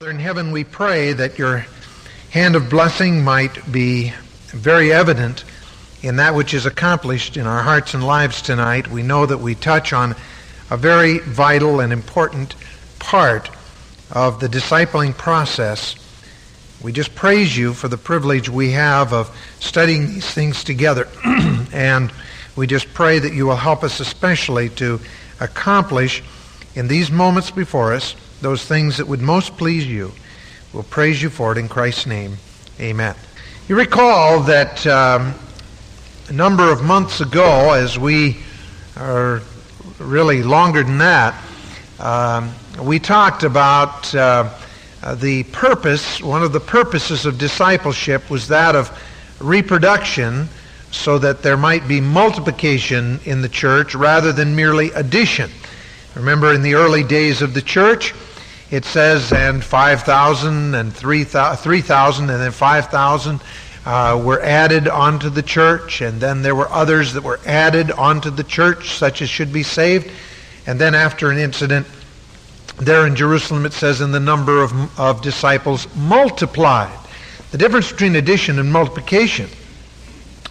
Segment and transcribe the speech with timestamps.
[0.00, 1.66] Father in heaven, we pray that your
[2.30, 4.12] hand of blessing might be
[4.46, 5.44] very evident
[6.02, 8.86] in that which is accomplished in our hearts and lives tonight.
[8.86, 10.14] We know that we touch on
[10.70, 12.54] a very vital and important
[13.00, 13.50] part
[14.12, 15.96] of the discipling process.
[16.80, 21.08] We just praise you for the privilege we have of studying these things together.
[21.72, 22.12] and
[22.54, 25.00] we just pray that you will help us especially to
[25.40, 26.22] accomplish
[26.76, 30.12] in these moments before us those things that would most please you.
[30.72, 32.36] We'll praise you for it in Christ's name.
[32.80, 33.14] Amen.
[33.68, 35.34] You recall that um,
[36.28, 38.36] a number of months ago, as we
[38.96, 39.42] are
[39.98, 41.34] really longer than that,
[41.98, 44.48] um, we talked about uh,
[45.02, 48.90] uh, the purpose, one of the purposes of discipleship was that of
[49.40, 50.48] reproduction
[50.90, 55.50] so that there might be multiplication in the church rather than merely addition.
[56.14, 58.14] Remember in the early days of the church,
[58.70, 63.40] it says, and 5,000 and 3,000 and then 5,000
[63.86, 68.30] uh, were added onto the church, and then there were others that were added onto
[68.30, 70.10] the church, such as should be saved.
[70.66, 71.86] And then after an incident,
[72.76, 76.94] there in Jerusalem it says, and the number of, of disciples multiplied.
[77.50, 79.48] The difference between addition and multiplication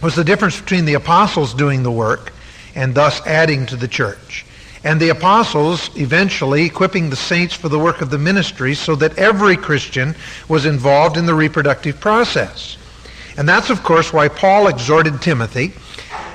[0.02, 2.32] was the difference between the apostles doing the work
[2.74, 4.44] and thus adding to the church
[4.84, 9.16] and the apostles eventually equipping the saints for the work of the ministry so that
[9.18, 10.14] every Christian
[10.48, 12.76] was involved in the reproductive process.
[13.36, 15.72] And that's, of course, why Paul exhorted Timothy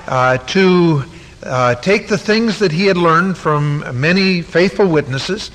[0.08, 1.04] uh, to
[1.44, 5.52] uh, take the things that he had learned from many faithful witnesses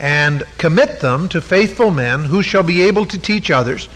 [0.00, 3.88] and commit them to faithful men who shall be able to teach others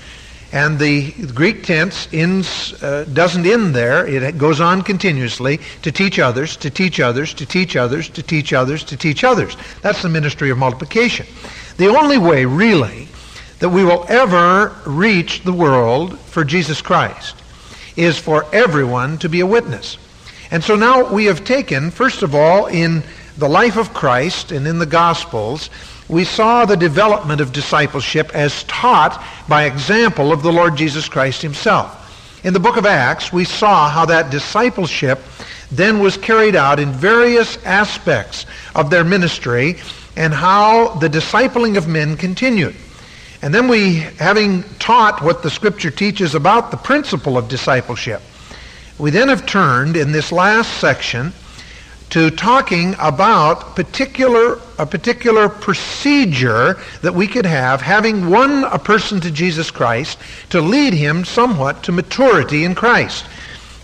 [0.52, 4.06] and the Greek tense ends, uh, doesn't end there.
[4.06, 8.52] It goes on continuously to teach others, to teach others, to teach others, to teach
[8.52, 9.56] others, to teach others.
[9.80, 11.26] That's the ministry of multiplication.
[11.78, 13.08] The only way, really,
[13.60, 17.36] that we will ever reach the world for Jesus Christ
[17.96, 19.96] is for everyone to be a witness.
[20.50, 23.02] And so now we have taken, first of all, in
[23.38, 25.70] the life of Christ and in the Gospels,
[26.12, 31.40] we saw the development of discipleship as taught by example of the Lord Jesus Christ
[31.40, 31.98] himself.
[32.44, 35.20] In the book of Acts, we saw how that discipleship
[35.70, 39.76] then was carried out in various aspects of their ministry
[40.14, 42.76] and how the discipling of men continued.
[43.40, 48.20] And then we, having taught what the Scripture teaches about the principle of discipleship,
[48.98, 51.32] we then have turned in this last section
[52.12, 59.18] to talking about particular a particular procedure that we could have having won a person
[59.18, 60.18] to Jesus Christ
[60.50, 63.24] to lead him somewhat to maturity in Christ.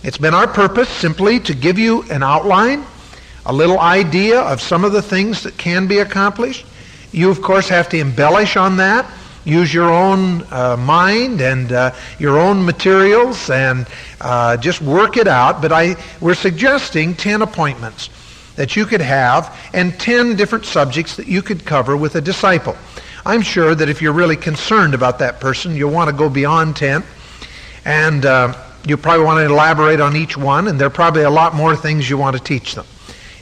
[0.03, 2.85] It's been our purpose simply to give you an outline,
[3.47, 6.67] a little idea of some of the things that can be accomplished.
[7.11, 9.09] You of course have to embellish on that
[9.45, 13.87] use your own uh, mind and uh, your own materials and
[14.21, 15.59] uh, just work it out.
[15.59, 18.09] But I, we're suggesting 10 appointments
[18.59, 22.75] that you could have and 10 different subjects that you could cover with a disciple.
[23.25, 26.75] I'm sure that if you're really concerned about that person, you'll want to go beyond
[26.75, 27.01] 10.
[27.85, 28.53] And uh,
[28.85, 31.73] you probably want to elaborate on each one, and there are probably a lot more
[31.73, 32.85] things you want to teach them.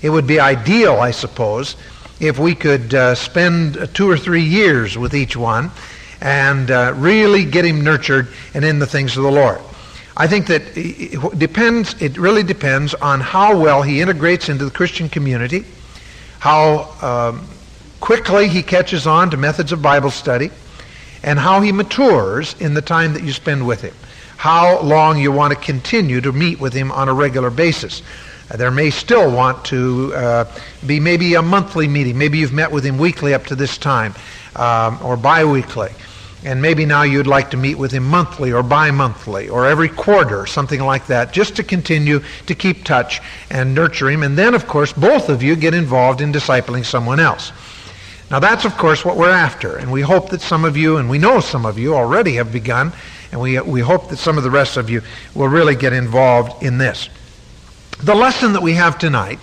[0.03, 1.77] It would be ideal, I suppose,
[2.19, 5.71] if we could uh, spend two or three years with each one
[6.21, 9.61] and uh, really get him nurtured and in the things of the Lord.
[10.19, 14.71] I think that it depends, it really depends on how well he integrates into the
[14.71, 15.63] Christian community,
[16.39, 17.47] how um,
[17.99, 20.49] quickly he catches on to methods of Bible study,
[21.21, 23.93] and how he matures in the time that you spend with him.
[24.37, 28.01] How long you want to continue to meet with him on a regular basis.
[28.49, 30.45] Uh, there may still want to uh,
[30.87, 32.17] be maybe a monthly meeting.
[32.17, 34.15] Maybe you've met with him weekly up to this time,
[34.55, 35.91] um, or biweekly
[36.43, 40.45] and maybe now you'd like to meet with him monthly or bi-monthly or every quarter,
[40.45, 44.23] something like that, just to continue to keep touch and nurture him.
[44.23, 47.51] And then, of course, both of you get involved in discipling someone else.
[48.29, 49.77] Now, that's, of course, what we're after.
[49.77, 52.51] And we hope that some of you, and we know some of you already have
[52.51, 52.91] begun,
[53.31, 55.01] and we, we hope that some of the rest of you
[55.33, 57.09] will really get involved in this.
[58.03, 59.39] The lesson that we have tonight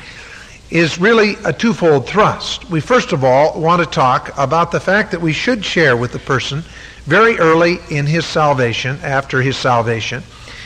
[0.75, 2.69] is really a twofold thrust.
[2.69, 6.11] We first of all want to talk about the fact that we should share with
[6.11, 6.65] the person
[7.05, 10.25] very early in his salvation, after his salvation,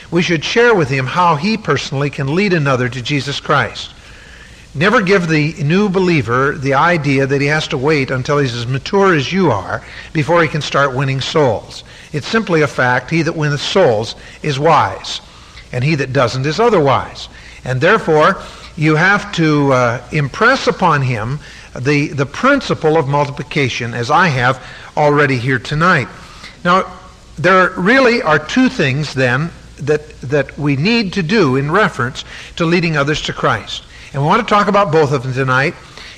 [0.09, 3.93] we should share with him how he personally can lead another to Jesus Christ.
[4.73, 8.65] Never give the new believer the idea that he has to wait until he's as
[8.65, 11.83] mature as you are before he can start winning souls.
[12.13, 15.21] It's simply a fact, he that winneth souls is wise,
[15.71, 17.29] and he that doesn't is otherwise.
[17.63, 18.41] And therefore,
[18.79, 21.39] you have to uh, impress upon him
[21.77, 24.65] the, the principle of multiplication as I have
[24.95, 26.07] already here tonight.
[26.63, 26.97] Now,
[27.37, 32.23] there really are two things then that, that we need to do in reference
[32.55, 33.83] to leading others to Christ.
[34.13, 35.75] And we want to talk about both of them tonight.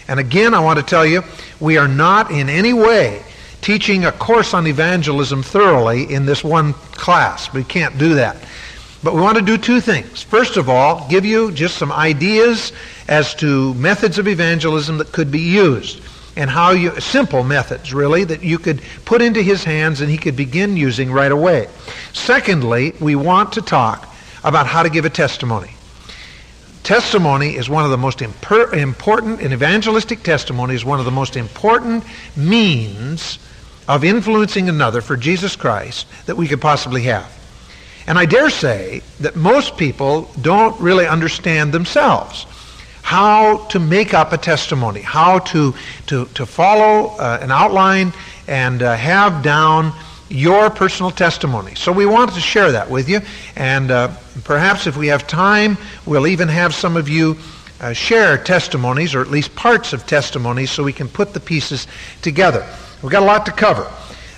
[0.07, 1.23] And again, I want to tell you,
[1.59, 3.23] we are not in any way
[3.61, 7.51] teaching a course on evangelism thoroughly in this one class.
[7.53, 8.37] We can't do that.
[9.03, 10.21] But we want to do two things.
[10.21, 12.71] First of all, give you just some ideas
[13.07, 16.01] as to methods of evangelism that could be used
[16.35, 20.17] and how you simple methods really that you could put into his hands and he
[20.17, 21.67] could begin using right away.
[22.13, 24.07] Secondly, we want to talk
[24.43, 25.71] about how to give a testimony.
[26.83, 31.11] Testimony is one of the most imper- important, and evangelistic testimony is one of the
[31.11, 32.03] most important
[32.35, 33.37] means
[33.87, 37.40] of influencing another for Jesus Christ that we could possibly have.
[38.11, 42.45] And I dare say that most people don't really understand themselves
[43.03, 45.73] how to make up a testimony, how to,
[46.07, 48.11] to, to follow uh, an outline
[48.49, 49.93] and uh, have down
[50.27, 51.73] your personal testimony.
[51.75, 53.21] So we wanted to share that with you.
[53.55, 57.37] And uh, perhaps if we have time, we'll even have some of you
[57.79, 61.87] uh, share testimonies, or at least parts of testimonies, so we can put the pieces
[62.21, 62.67] together.
[63.01, 63.89] We've got a lot to cover.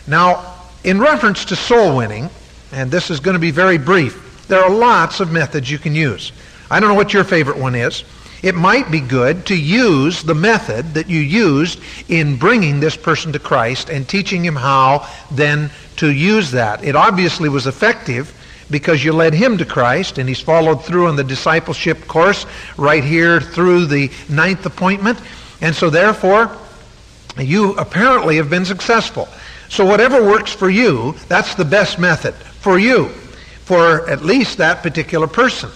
[0.05, 2.29] Now, in reference to soul winning,
[2.73, 5.95] and this is going to be very brief, there are lots of methods you can
[5.95, 6.31] use.
[6.69, 8.03] I don't know what your favorite one is.
[8.41, 11.79] It might be good to use the method that you used
[12.09, 16.83] in bringing this person to Christ and teaching him how then to use that.
[16.83, 18.33] It obviously was effective
[18.69, 22.45] because you led him to Christ and he's followed through on the discipleship course
[22.75, 25.19] right here through the ninth appointment.
[25.61, 26.57] And so therefore,
[27.37, 29.29] you apparently have been successful.
[29.69, 33.09] So whatever works for you, that's the best method for you,
[33.65, 35.69] for at least that particular person.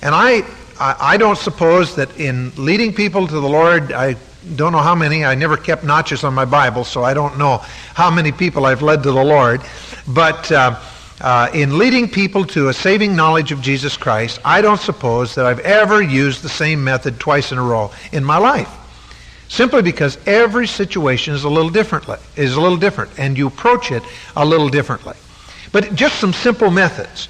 [0.00, 0.42] And I,
[0.80, 4.16] I, don't suppose that in leading people to the Lord, I
[4.56, 5.22] don't know how many.
[5.22, 7.58] I never kept notches on my Bible, so I don't know
[7.92, 9.60] how many people I've led to the Lord.
[10.08, 10.80] But uh,
[11.20, 15.44] uh, in leading people to a saving knowledge of Jesus Christ, I don't suppose that
[15.44, 18.74] I've ever used the same method twice in a row in my life.
[19.48, 23.92] Simply because every situation is a little differently, is a little different, and you approach
[23.92, 24.02] it
[24.34, 25.16] a little differently.
[25.72, 27.28] But just some simple methods.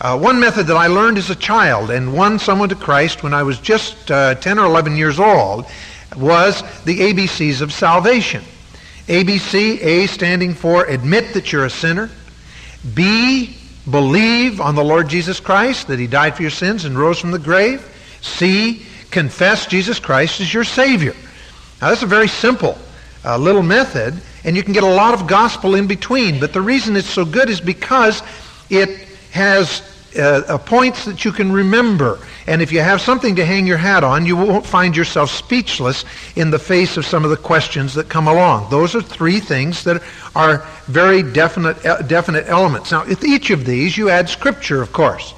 [0.00, 3.34] Uh, one method that I learned as a child and won someone to Christ when
[3.34, 5.66] I was just uh, 10 or 11 years old
[6.16, 8.42] was the ABCs of salvation.
[9.08, 12.08] ABC, A standing for admit that you're a sinner.
[12.94, 13.56] B,
[13.90, 17.32] believe on the Lord Jesus Christ, that he died for your sins and rose from
[17.32, 17.86] the grave.
[18.22, 21.14] C, confess Jesus Christ as your Savior.
[21.80, 22.78] Now, that's a very simple
[23.24, 26.40] uh, little method, and you can get a lot of gospel in between.
[26.40, 28.22] But the reason it's so good is because
[28.70, 29.82] it has
[30.18, 32.18] uh, points that you can remember.
[32.46, 36.04] And if you have something to hang your hat on, you won't find yourself speechless
[36.36, 38.70] in the face of some of the questions that come along.
[38.70, 40.02] Those are three things that
[40.34, 42.90] are very definite, uh, definite elements.
[42.90, 45.34] Now, with each of these, you add Scripture, of course.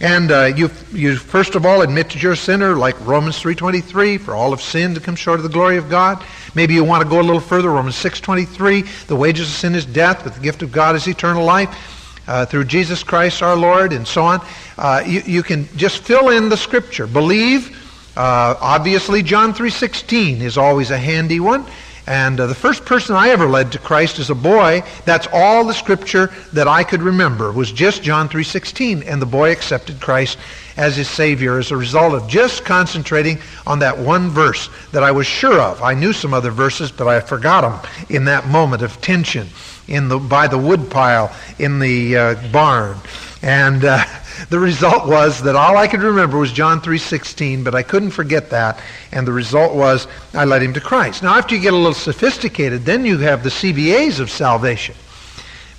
[0.00, 4.20] And uh, you, you first of all admit that you're a sinner, like Romans 3.23,
[4.20, 6.24] for all have sinned to come short of the glory of God.
[6.54, 9.86] Maybe you want to go a little further, Romans 6.23, the wages of sin is
[9.86, 13.92] death, but the gift of God is eternal life uh, through Jesus Christ our Lord,
[13.92, 14.46] and so on.
[14.76, 17.06] Uh, you, you, can just fill in the Scripture.
[17.06, 17.70] Believe,
[18.16, 21.66] uh, obviously John 3.16 is always a handy one.
[22.06, 25.64] And uh, the first person I ever led to Christ as a boy, that's all
[25.64, 30.36] the scripture that I could remember was just John 3:16 and the boy accepted Christ
[30.76, 35.12] as his savior as a result of just concentrating on that one verse that I
[35.12, 35.82] was sure of.
[35.82, 39.48] I knew some other verses, but I forgot them in that moment of tension
[39.88, 42.96] in the, by the woodpile in the uh, barn.
[43.42, 44.04] And uh,
[44.50, 48.50] the result was that all I could remember was John 3.16, but I couldn't forget
[48.50, 48.80] that.
[49.12, 51.22] And the result was I led him to Christ.
[51.22, 54.94] Now, after you get a little sophisticated, then you have the CBAs of salvation.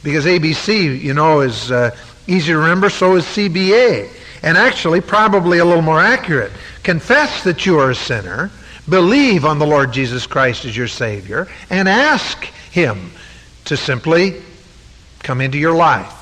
[0.04, 1.96] Because ABC, you know, is uh,
[2.28, 4.10] easy to remember, so is CBA.
[4.42, 6.52] And actually, probably a little more accurate.
[6.84, 8.52] Confess that you are a sinner,
[8.88, 13.12] believe on the Lord Jesus Christ as your Savior, and ask Him
[13.66, 14.42] to simply
[15.24, 16.15] come into your life.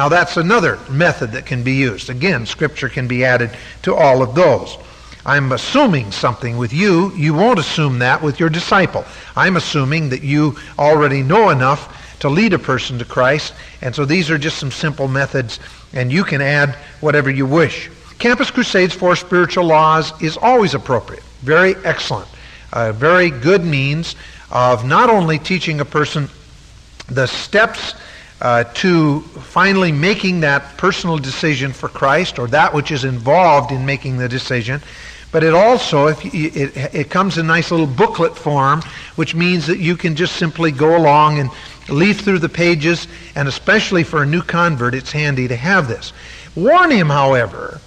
[0.00, 2.08] Now that's another method that can be used.
[2.08, 3.50] Again, Scripture can be added
[3.82, 4.78] to all of those.
[5.26, 7.14] I'm assuming something with you.
[7.16, 9.04] You won't assume that with your disciple.
[9.36, 13.52] I'm assuming that you already know enough to lead a person to Christ.
[13.82, 15.60] And so these are just some simple methods,
[15.92, 17.90] and you can add whatever you wish.
[18.18, 21.24] Campus Crusade's Four Spiritual Laws is always appropriate.
[21.42, 22.28] Very excellent.
[22.72, 24.16] A very good means
[24.50, 26.30] of not only teaching a person
[27.08, 27.94] the steps
[28.40, 33.84] uh, to finally making that personal decision for Christ or that which is involved in
[33.84, 34.80] making the decision,
[35.32, 38.82] But it also, if you, it, it comes in nice little booklet form,
[39.14, 41.50] which means that you can just simply go along and
[41.88, 43.06] leaf through the pages,
[43.36, 46.12] and especially for a new convert, it's handy to have this.
[46.56, 47.80] Warn him, however,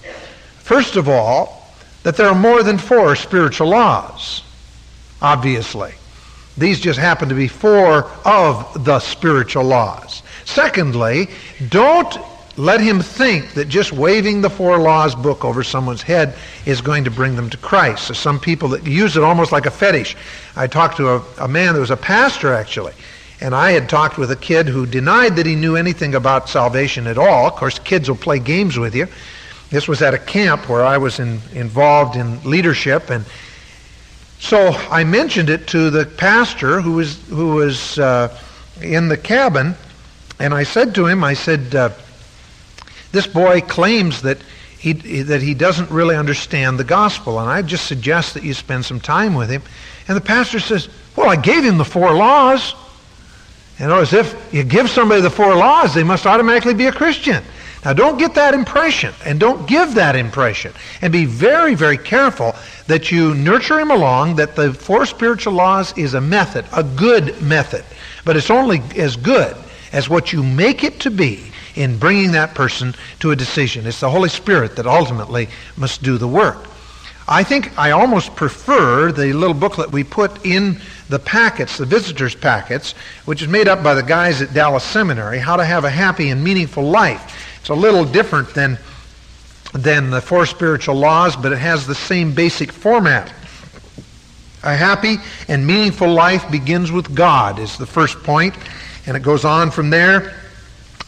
[0.60, 1.70] first of all,
[2.04, 4.42] that there are more than four spiritual laws,
[5.22, 5.94] obviously.
[6.58, 10.23] These just happen to be four of the spiritual laws.
[10.54, 11.30] Secondly,
[11.70, 12.16] don't
[12.58, 16.36] let him think that just waving the four laws book over someone's head
[16.68, 18.08] is going to bring them to Christ.
[18.08, 20.16] So some people that use it almost like a fetish.
[20.56, 22.94] I talked to a, a man that was a pastor actually,
[23.42, 27.08] and I had talked with a kid who denied that he knew anything about salvation
[27.08, 27.48] at all.
[27.48, 29.08] Of course, kids will play games with you.
[29.72, 33.26] This was at a camp where I was in, involved in leadership, and
[34.38, 38.38] so I mentioned it to the pastor who was who was uh,
[38.82, 39.74] in the cabin,
[40.40, 41.90] and I said to him, I said, uh,
[43.12, 44.40] "This boy claims that
[44.78, 48.86] he that he doesn't really understand the gospel, and I just suggest that you spend
[48.86, 49.62] some time with him."
[50.08, 52.76] And the pastor says, "Well, I gave him the four laws."
[53.80, 56.92] You know, as if you give somebody the four laws, they must automatically be a
[56.92, 57.44] Christian.
[57.84, 60.74] Now, don't get that impression, and don't give that impression.
[61.02, 62.56] And be very, very careful
[62.88, 67.42] that you nurture him along, that the four spiritual laws is a method, a good
[67.42, 67.84] method.
[68.24, 69.58] But it's only as good
[69.94, 73.88] as what you make it to be in bringing that person to a decision.
[73.88, 75.48] It's the Holy Spirit that ultimately
[75.78, 76.68] must do the work.
[77.28, 82.36] I think I almost prefer the little booklet we put in the packets, the visitors'
[82.36, 82.94] packets,
[83.26, 86.30] which is made up by the guys at Dallas Seminary, How to Have a Happy
[86.32, 87.58] and Meaningful Life.
[87.62, 88.78] It's a little different than,
[89.74, 93.32] than the Four Spiritual Laws, but it has the same basic format.
[94.64, 98.56] A happy and meaningful life begins with God, is the first point,
[99.06, 100.36] and it goes on from there.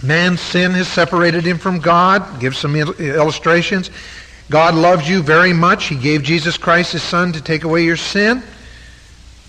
[0.04, 2.40] Man's sin has separated him from God.
[2.40, 3.90] Gives some illustrations.
[4.50, 5.86] God loves you very much.
[5.86, 8.44] He gave Jesus Christ, his Son, to take away your sin.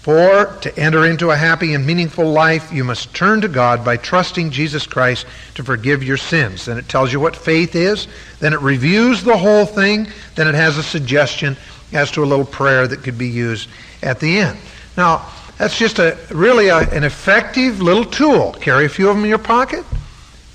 [0.01, 3.97] For to enter into a happy and meaningful life, you must turn to God by
[3.97, 5.27] trusting Jesus Christ
[5.57, 6.67] to forgive your sins.
[6.67, 8.07] Then it tells you what faith is.
[8.39, 10.07] Then it reviews the whole thing.
[10.37, 11.57] Then it has a suggestion
[11.93, 13.69] as to a little prayer that could be used
[14.01, 14.59] at the end.
[14.97, 18.53] Now, that's just a really a, an effective little tool.
[18.61, 19.85] Carry a few of them in your pocket.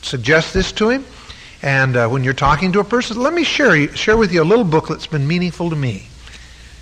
[0.01, 1.05] Suggest this to him.
[1.63, 4.43] And uh, when you're talking to a person, let me share, share with you a
[4.43, 6.07] little book that's been meaningful to me.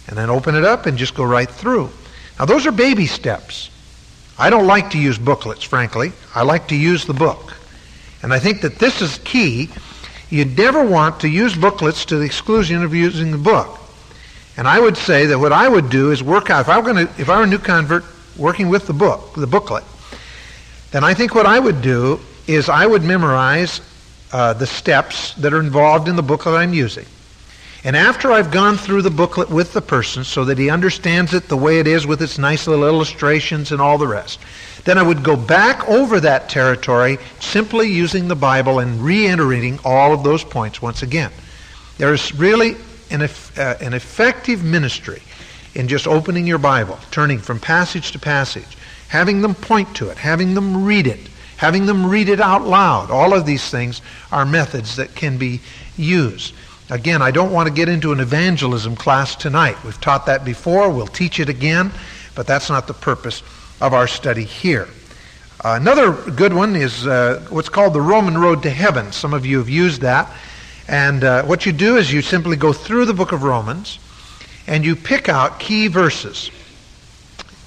[0.08, 1.90] And then open it up and just go right through.
[2.38, 3.70] Now, those are baby steps.
[4.38, 6.14] I don't like to use booklets, frankly.
[6.34, 7.56] I like to use the book.
[8.24, 9.70] And I think that this is key.
[10.30, 13.79] You never want to use booklets to the exclusion of using the book.
[14.60, 16.84] And I would say that what I would do is work out, if I were,
[16.84, 18.04] going to, if I were a new convert
[18.36, 19.86] working with the book, the booklet,
[20.92, 23.80] then I think what I would do is I would memorize
[24.34, 27.06] uh, the steps that are involved in the booklet I'm using.
[27.86, 31.48] And after I've gone through the booklet with the person so that he understands it
[31.48, 34.40] the way it is with its nice little illustrations and all the rest,
[34.84, 40.12] then I would go back over that territory simply using the Bible and reiterating all
[40.12, 41.32] of those points once again.
[41.98, 42.76] There is really
[43.10, 45.22] an, uh, an effective ministry
[45.76, 50.18] in just opening your Bible, turning from passage to passage, having them point to it,
[50.18, 51.20] having them read it,
[51.58, 53.12] having them read it out loud.
[53.12, 54.02] All of these things
[54.32, 55.62] are methods that can be
[55.98, 56.54] used.
[56.90, 59.78] Again, I don't want to get into an evangelism class tonight.
[59.84, 60.90] We've taught that before.
[60.90, 61.92] We'll teach it again,
[62.34, 63.44] but that's not the purpose
[63.80, 64.88] of our study here.
[65.64, 69.12] Uh, another good one is uh, what's called the Roman Road to Heaven.
[69.12, 70.32] Some of you have used that.
[70.90, 74.00] And uh, what you do is you simply go through the book of Romans
[74.66, 76.50] and you pick out key verses.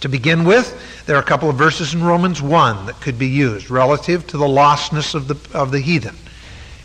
[0.00, 0.76] To begin with,
[1.06, 4.36] there are a couple of verses in Romans 1 that could be used relative to
[4.36, 6.16] the lostness of the, of the heathen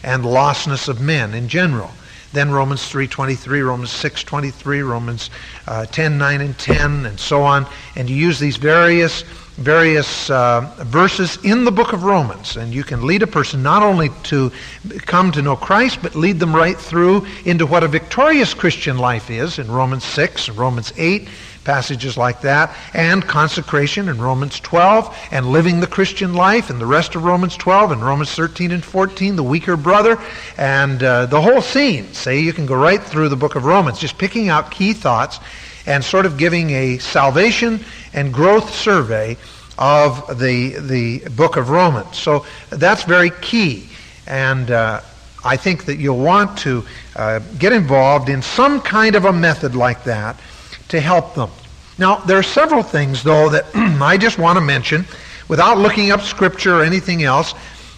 [0.03, 1.89] and lostness of men in general.
[2.33, 5.31] Then Romans 3.23, Romans 6.23, Romans
[5.67, 7.65] uh, 10, 9, and 10, and so on.
[7.95, 9.23] And you use these various
[9.57, 12.57] various uh, verses in the book of Romans.
[12.57, 14.51] And you can lead a person not only to
[14.99, 19.29] come to know Christ, but lead them right through into what a victorious Christian life
[19.29, 21.27] is in Romans 6 and Romans 8
[21.67, 26.85] passages like that, and consecration in Romans 12, and living the Christian life in the
[26.85, 30.17] rest of Romans 12, and Romans 13 and 14, the weaker brother,
[30.57, 32.13] and uh, the whole scene.
[32.13, 35.41] Say you can go right through the book of Romans, just picking out key thoughts
[35.87, 39.37] and sort of giving a salvation and growth survey
[39.77, 42.17] of the, the book of Romans.
[42.17, 43.89] So that's very key.
[44.27, 45.01] And uh,
[45.43, 46.83] I think that you'll want to
[47.15, 50.39] uh, get involved in some kind of a method like that
[50.89, 51.49] to help them.
[51.97, 55.05] Now, there are several things, though, that I just want to mention
[55.47, 57.53] without looking up Scripture or anything else,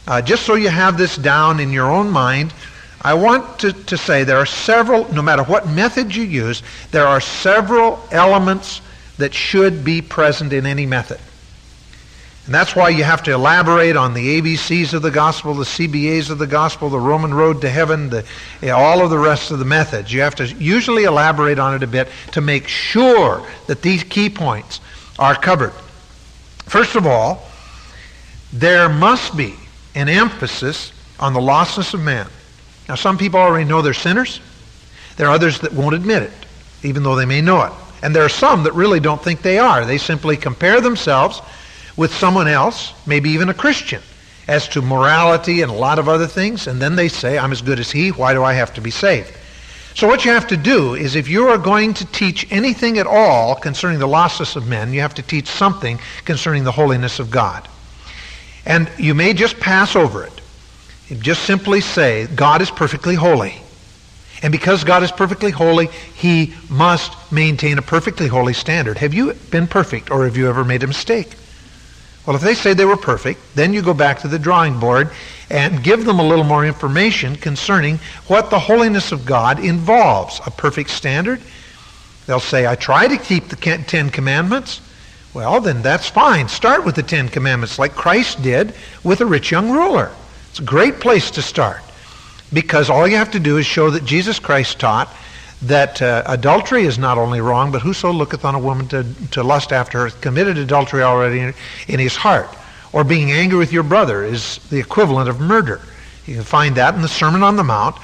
[0.07, 2.53] uh, just so you have this down in your own mind.
[3.01, 7.07] I want to, to say there are several, no matter what method you use, there
[7.07, 8.81] are several elements
[9.17, 11.19] that should be present in any method.
[12.45, 16.31] And that's why you have to elaborate on the ABCs of the gospel, the CBAs
[16.31, 18.25] of the gospel, the Roman road to heaven, the,
[18.71, 20.11] all of the rest of the methods.
[20.11, 24.31] You have to usually elaborate on it a bit to make sure that these key
[24.31, 24.81] points
[25.19, 25.73] are covered.
[26.65, 27.47] First of all,
[28.51, 29.53] there must be
[29.93, 32.27] an emphasis on the lostness of man.
[32.89, 34.41] Now, some people already know they're sinners.
[35.15, 36.33] There are others that won't admit it,
[36.81, 37.71] even though they may know it.
[38.01, 39.85] And there are some that really don't think they are.
[39.85, 41.41] They simply compare themselves
[41.95, 44.01] with someone else, maybe even a Christian,
[44.47, 47.61] as to morality and a lot of other things, and then they say, I'm as
[47.61, 49.31] good as he, why do I have to be saved?
[49.93, 53.05] So what you have to do is if you are going to teach anything at
[53.05, 57.29] all concerning the lostness of men, you have to teach something concerning the holiness of
[57.29, 57.67] God.
[58.65, 60.38] And you may just pass over it.
[61.17, 63.55] Just simply say, God is perfectly holy.
[64.41, 68.97] And because God is perfectly holy, he must maintain a perfectly holy standard.
[68.99, 71.35] Have you been perfect or have you ever made a mistake?
[72.25, 75.09] Well, if they say they were perfect, then you go back to the drawing board
[75.49, 80.39] and give them a little more information concerning what the holiness of God involves.
[80.45, 81.41] A perfect standard.
[82.27, 84.79] They'll say, I try to keep the Ten Commandments.
[85.33, 86.47] Well, then that's fine.
[86.47, 90.11] Start with the Ten Commandments like Christ did with a rich young ruler.
[90.49, 91.81] It's a great place to start
[92.51, 95.13] because all you have to do is show that Jesus Christ taught
[95.61, 99.43] that uh, adultery is not only wrong, but whoso looketh on a woman to, to
[99.43, 101.53] lust after her committed adultery already in,
[101.87, 102.49] in his heart.
[102.93, 105.81] Or being angry with your brother is the equivalent of murder.
[106.25, 107.97] You can find that in the Sermon on the Mount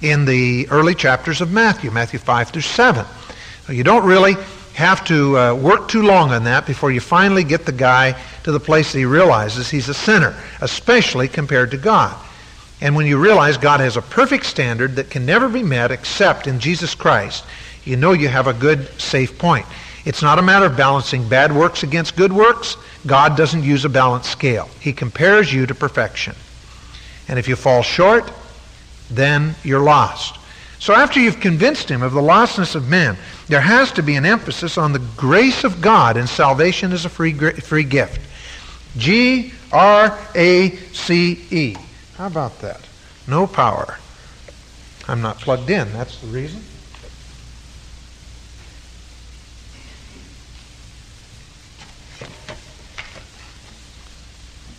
[0.00, 3.04] in the early chapters of Matthew, Matthew 5 through 7.
[3.66, 4.34] So you don't really
[4.74, 8.52] have to uh, work too long on that before you finally get the guy to
[8.52, 12.16] the place that he realizes he's a sinner, especially compared to God.
[12.80, 16.46] And when you realize God has a perfect standard that can never be met except
[16.46, 17.44] in Jesus Christ,
[17.84, 19.66] you know you have a good, safe point.
[20.04, 22.76] It's not a matter of balancing bad works against good works.
[23.06, 24.68] God doesn't use a balanced scale.
[24.80, 26.34] He compares you to perfection.
[27.28, 28.30] And if you fall short,
[29.10, 30.38] then you're lost.
[30.82, 33.16] So after you've convinced him of the lostness of men,
[33.46, 37.08] there has to be an emphasis on the grace of God and salvation as a
[37.08, 38.20] free, free gift.
[38.96, 41.76] G R A C E.
[42.16, 42.80] How about that?
[43.28, 43.96] No power.
[45.06, 45.92] I'm not plugged in.
[45.92, 46.60] That's the reason.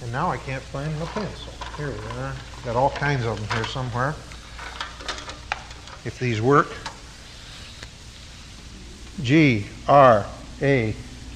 [0.01, 1.53] And now I can't find my pencil.
[1.77, 2.33] Here we are.
[2.65, 4.15] Got all kinds of them here somewhere.
[6.05, 6.67] If these work.
[9.21, 10.25] G R
[10.61, 10.95] A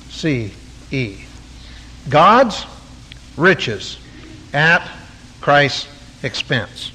[0.09, 0.51] C
[0.91, 1.17] E.
[2.09, 2.65] God's
[3.35, 3.99] riches
[4.53, 4.89] at
[5.41, 5.87] Christ's
[6.23, 6.91] expense.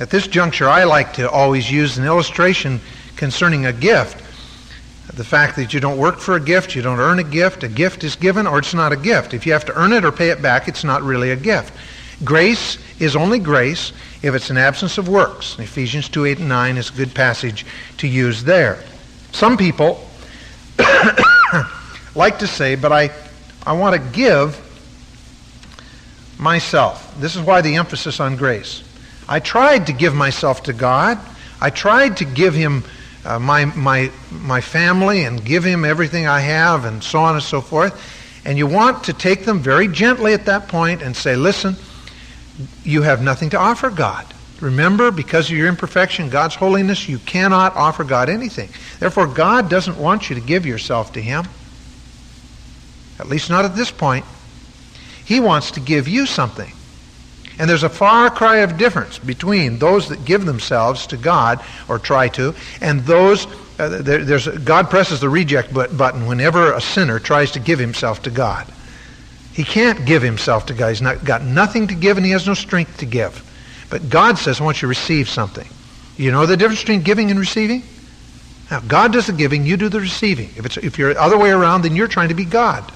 [0.00, 2.80] At this juncture, I like to always use an illustration
[3.16, 4.18] concerning a gift.
[5.14, 7.68] The fact that you don't work for a gift, you don't earn a gift, a
[7.68, 9.34] gift is given or it's not a gift.
[9.34, 11.74] If you have to earn it or pay it back, it's not really a gift.
[12.24, 15.58] Grace is only grace if it's an absence of works.
[15.58, 17.66] Ephesians 2, 8, and 9 is a good passage
[17.98, 18.82] to use there.
[19.32, 20.08] Some people
[22.14, 23.10] like to say, but I,
[23.66, 24.60] I want to give
[26.38, 27.14] myself.
[27.20, 28.82] This is why the emphasis on grace.
[29.28, 31.18] I tried to give myself to God.
[31.60, 32.84] I tried to give him
[33.24, 37.42] uh, my, my, my family and give him everything I have and so on and
[37.42, 38.00] so forth.
[38.44, 41.76] And you want to take them very gently at that point and say, listen,
[42.84, 44.26] you have nothing to offer God.
[44.60, 48.68] Remember, because of your imperfection, God's holiness, you cannot offer God anything.
[49.00, 51.44] Therefore, God doesn't want you to give yourself to Him.
[53.18, 54.24] At least not at this point.
[55.24, 56.72] He wants to give you something.
[57.58, 61.98] And there's a far cry of difference between those that give themselves to God, or
[61.98, 63.46] try to, and those,
[63.78, 68.22] uh, there, there's, God presses the reject button whenever a sinner tries to give himself
[68.22, 68.66] to God.
[69.52, 70.88] He can't give himself to God.
[70.88, 73.48] He's not, got nothing to give and he has no strength to give.
[73.90, 75.68] But God says, I want you to receive something.
[76.16, 77.82] You know the difference between giving and receiving?
[78.70, 80.48] Now, God does the giving, you do the receiving.
[80.56, 82.90] If, it's, if you're the other way around, then you're trying to be God.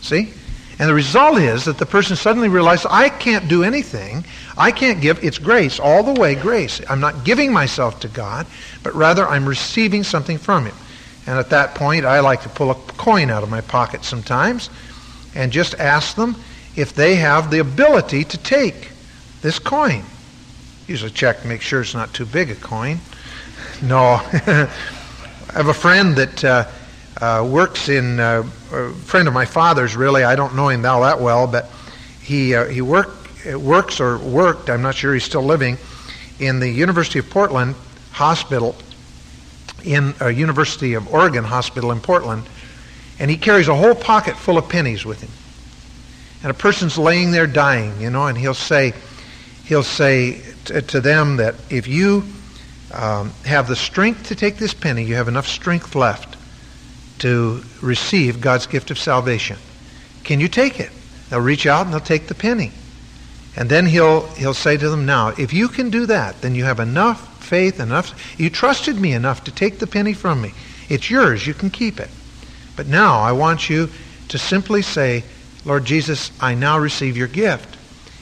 [0.00, 0.32] See?
[0.78, 4.24] And the result is that the person suddenly realizes, I can't do anything.
[4.56, 5.24] I can't give.
[5.24, 6.80] It's grace, all the way grace.
[6.88, 8.46] I'm not giving myself to God,
[8.82, 10.74] but rather I'm receiving something from Him.
[11.26, 14.70] And at that point, I like to pull a coin out of my pocket sometimes
[15.36, 16.34] and just ask them
[16.74, 18.90] if they have the ability to take
[19.42, 20.02] this coin.
[20.88, 22.98] Usually check to make sure it's not too big a coin.
[23.82, 24.20] No.
[24.22, 24.68] I
[25.52, 26.68] have a friend that uh,
[27.20, 31.00] uh, works in, uh, a friend of my father's really, I don't know him now
[31.00, 31.70] that well, but
[32.22, 33.10] he, uh, he work,
[33.54, 35.78] works or worked, I'm not sure he's still living,
[36.38, 37.74] in the University of Portland
[38.12, 38.74] Hospital,
[39.84, 42.44] in a University of Oregon Hospital in Portland,
[43.18, 45.30] and he carries a whole pocket full of pennies with him.
[46.42, 48.92] And a person's laying there dying, you know, and he'll say,
[49.64, 52.24] he'll say t- to them that if you
[52.92, 56.36] um, have the strength to take this penny, you have enough strength left
[57.20, 59.56] to receive God's gift of salvation.
[60.24, 60.90] Can you take it?
[61.30, 62.72] They'll reach out and they'll take the penny.
[63.56, 66.64] And then he'll, he'll say to them, Now, if you can do that, then you
[66.64, 68.38] have enough faith, enough.
[68.38, 70.52] You trusted me enough to take the penny from me.
[70.88, 71.46] It's yours.
[71.46, 72.10] You can keep it.
[72.76, 73.88] But now I want you
[74.28, 75.24] to simply say,
[75.64, 77.76] Lord Jesus, I now receive your gift.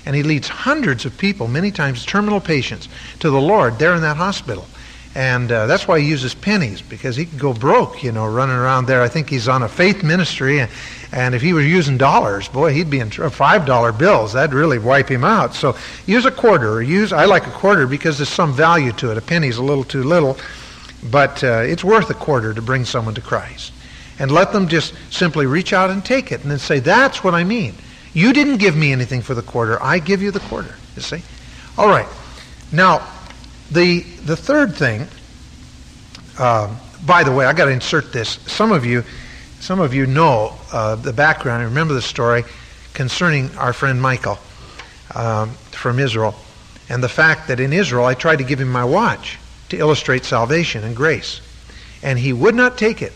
[0.07, 2.89] And he leads hundreds of people, many times terminal patients,
[3.21, 4.67] to the Lord there in that hospital.
[5.15, 8.57] And uh, that's why he uses pennies, because he could go broke, you know, running
[8.57, 9.01] around there.
[9.01, 10.59] I think he's on a faith ministry.
[10.59, 10.71] And,
[11.13, 14.33] and if he was using dollars, boy, he'd be in tr- $5 bills.
[14.33, 15.55] That'd really wipe him out.
[15.55, 16.73] So use a quarter.
[16.73, 19.17] Or use, I like a quarter because there's some value to it.
[19.17, 20.37] A penny's a little too little.
[21.11, 23.73] But uh, it's worth a quarter to bring someone to Christ.
[24.19, 26.43] And let them just simply reach out and take it.
[26.43, 27.75] And then say, that's what I mean.
[28.13, 29.83] You didn't give me anything for the quarter.
[29.83, 30.75] I give you the quarter.
[30.95, 31.23] You see?
[31.77, 32.07] All right.
[32.71, 33.07] Now,
[33.71, 35.09] the, the third thing,
[36.39, 36.75] uh,
[37.05, 38.39] by the way, I got to insert this.
[38.47, 39.03] Some of you,
[39.61, 41.63] some of you know uh, the background.
[41.63, 42.45] I remember the story
[42.93, 44.39] concerning our friend Michael
[45.15, 46.35] um, from Israel,
[46.89, 49.39] and the fact that in Israel I tried to give him my watch
[49.71, 51.41] to illustrate salvation and grace,
[52.03, 53.13] and he would not take it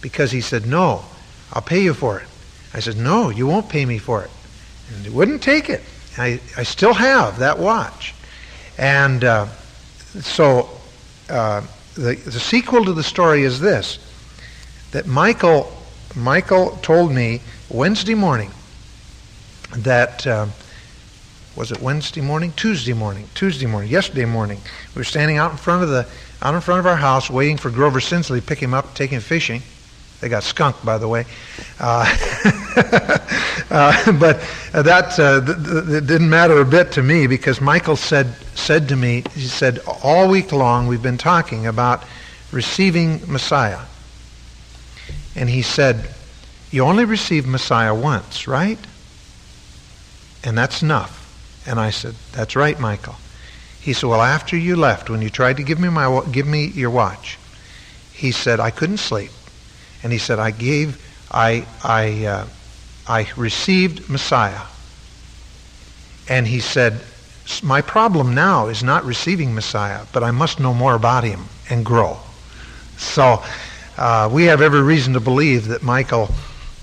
[0.00, 1.04] because he said, "No,
[1.52, 2.26] I'll pay you for it."
[2.74, 4.30] I said, "No, you won't pay me for it,"
[4.94, 5.82] and he wouldn't take it.
[6.18, 8.14] I, I still have that watch,
[8.78, 9.24] and.
[9.24, 9.46] Uh,
[10.18, 10.68] so
[11.28, 11.62] uh,
[11.94, 13.98] the, the sequel to the story is this
[14.90, 15.72] that Michael,
[16.16, 18.50] Michael told me Wednesday morning
[19.76, 20.46] that, uh,
[21.54, 22.52] was it Wednesday morning?
[22.56, 23.28] Tuesday morning.
[23.34, 23.88] Tuesday morning.
[23.88, 24.58] Yesterday morning.
[24.94, 26.08] We were standing out in front of the,
[26.42, 29.10] out in front of our house waiting for Grover Sinsley to pick him up, take
[29.10, 29.62] him fishing.
[30.20, 31.24] They got skunked, by the way.
[31.78, 32.04] Uh,
[33.70, 34.40] uh, but
[34.72, 38.96] that uh, th- th- didn't matter a bit to me because Michael said, said to
[38.96, 42.04] me, he said, all week long we've been talking about
[42.52, 43.80] receiving Messiah.
[45.34, 46.10] And he said,
[46.70, 48.78] you only receive Messiah once, right?
[50.44, 51.16] And that's enough.
[51.66, 53.16] And I said, that's right, Michael.
[53.80, 56.66] He said, well, after you left, when you tried to give me, my, give me
[56.66, 57.38] your watch,
[58.12, 59.30] he said, I couldn't sleep.
[60.02, 62.46] And he said, I gave, I, I, uh,
[63.06, 64.62] I received Messiah.
[66.28, 67.00] And he said,
[67.62, 71.84] my problem now is not receiving Messiah, but I must know more about him and
[71.84, 72.18] grow.
[72.96, 73.42] So
[73.98, 76.30] uh, we have every reason to believe that Michael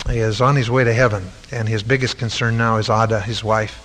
[0.10, 3.84] is on his way to heaven, and his biggest concern now is Ada, his wife,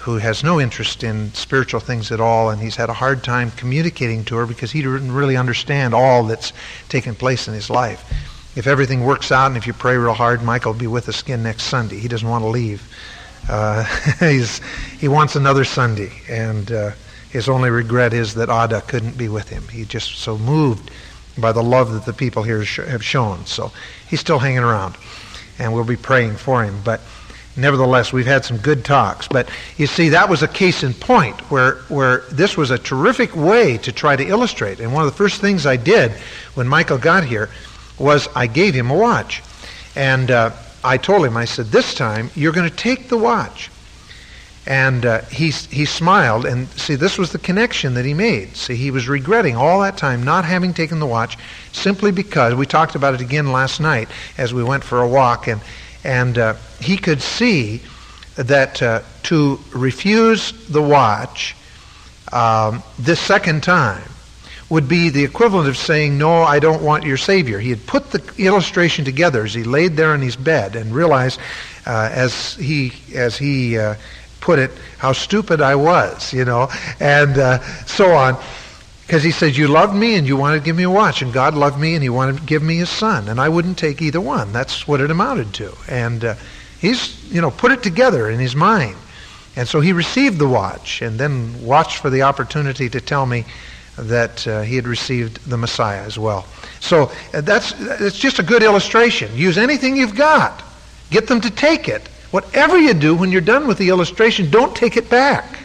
[0.00, 3.50] who has no interest in spiritual things at all, and he's had a hard time
[3.52, 6.52] communicating to her because he didn't really understand all that's
[6.88, 10.42] taken place in his life if everything works out and if you pray real hard,
[10.42, 11.98] Michael will be with us again next Sunday.
[11.98, 12.88] He doesn't want to leave.
[13.48, 13.84] Uh,
[14.20, 14.60] he's,
[14.98, 16.90] he wants another Sunday, and uh,
[17.30, 19.66] his only regret is that Ada couldn't be with him.
[19.68, 20.90] He's just so moved
[21.36, 23.44] by the love that the people here have shown.
[23.46, 23.72] So
[24.08, 24.96] he's still hanging around,
[25.58, 26.80] and we'll be praying for him.
[26.84, 27.00] But
[27.56, 29.26] nevertheless, we've had some good talks.
[29.26, 33.34] But you see, that was a case in point where, where this was a terrific
[33.34, 34.78] way to try to illustrate.
[34.78, 36.12] And one of the first things I did
[36.54, 37.50] when Michael got here
[37.98, 39.42] was I gave him a watch.
[39.96, 40.50] And uh,
[40.82, 43.70] I told him, I said, this time you're going to take the watch.
[44.66, 48.56] And uh, he, he smiled, and see, this was the connection that he made.
[48.56, 51.36] See, he was regretting all that time not having taken the watch
[51.72, 55.48] simply because, we talked about it again last night as we went for a walk,
[55.48, 55.60] and,
[56.02, 57.82] and uh, he could see
[58.36, 61.54] that uh, to refuse the watch
[62.32, 64.02] um, this second time
[64.70, 67.58] would be the equivalent of saying, No, I don't want your Savior.
[67.58, 71.38] He had put the illustration together as he laid there in his bed and realized,
[71.86, 73.94] uh, as he, as he uh,
[74.40, 76.68] put it, how stupid I was, you know,
[77.00, 78.42] and uh, so on.
[79.02, 81.32] Because he says, You loved me and you wanted to give me a watch, and
[81.32, 84.00] God loved me and he wanted to give me his son, and I wouldn't take
[84.00, 84.52] either one.
[84.52, 85.74] That's what it amounted to.
[85.88, 86.34] And uh,
[86.80, 88.96] he's, you know, put it together in his mind.
[89.56, 93.44] And so he received the watch and then watched for the opportunity to tell me
[93.96, 96.46] that uh, he had received the Messiah as well.
[96.80, 99.34] So uh, that's, that's just a good illustration.
[99.34, 100.62] Use anything you've got.
[101.10, 102.08] Get them to take it.
[102.30, 105.58] Whatever you do when you're done with the illustration, don't take it back.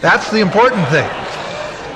[0.00, 1.08] That's the important thing.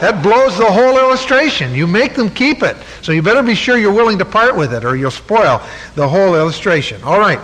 [0.01, 1.75] That blows the whole illustration.
[1.75, 2.77] You make them keep it.
[3.03, 5.63] So you better be sure you're willing to part with it or you'll spoil
[5.95, 7.03] the whole illustration.
[7.05, 7.39] All right.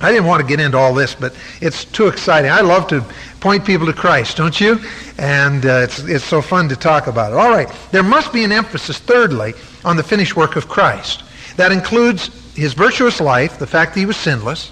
[0.00, 2.50] I didn't want to get into all this, but it's too exciting.
[2.50, 3.04] I love to
[3.40, 4.80] point people to Christ, don't you?
[5.18, 7.36] And uh, it's, it's so fun to talk about it.
[7.36, 11.24] All right, there must be an emphasis, thirdly, on the finished work of Christ.
[11.56, 14.70] That includes his virtuous life, the fact that he was sinless,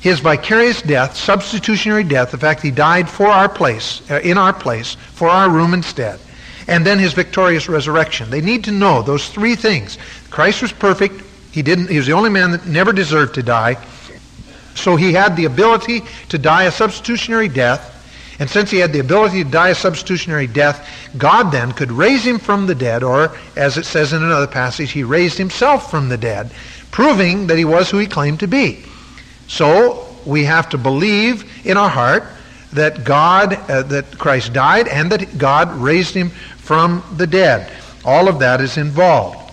[0.00, 4.38] his vicarious death, substitutionary death, the fact that he died for our place, uh, in
[4.38, 6.20] our place, for our room instead,
[6.68, 8.30] and then his victorious resurrection.
[8.30, 9.98] They need to know those three things.
[10.30, 11.22] Christ was perfect.
[11.52, 11.88] He didn't.
[11.88, 13.76] He was the only man that never deserved to die.
[14.74, 17.90] So he had the ability to die a substitutionary death.
[18.40, 22.26] And since he had the ability to die a substitutionary death, God then could raise
[22.26, 26.08] him from the dead, or as it says in another passage, he raised himself from
[26.08, 26.50] the dead,
[26.90, 28.82] proving that he was who he claimed to be.
[29.46, 32.24] So we have to believe in our heart
[32.72, 37.72] that God, uh, that Christ died and that God raised him from the dead.
[38.04, 39.52] All of that is involved.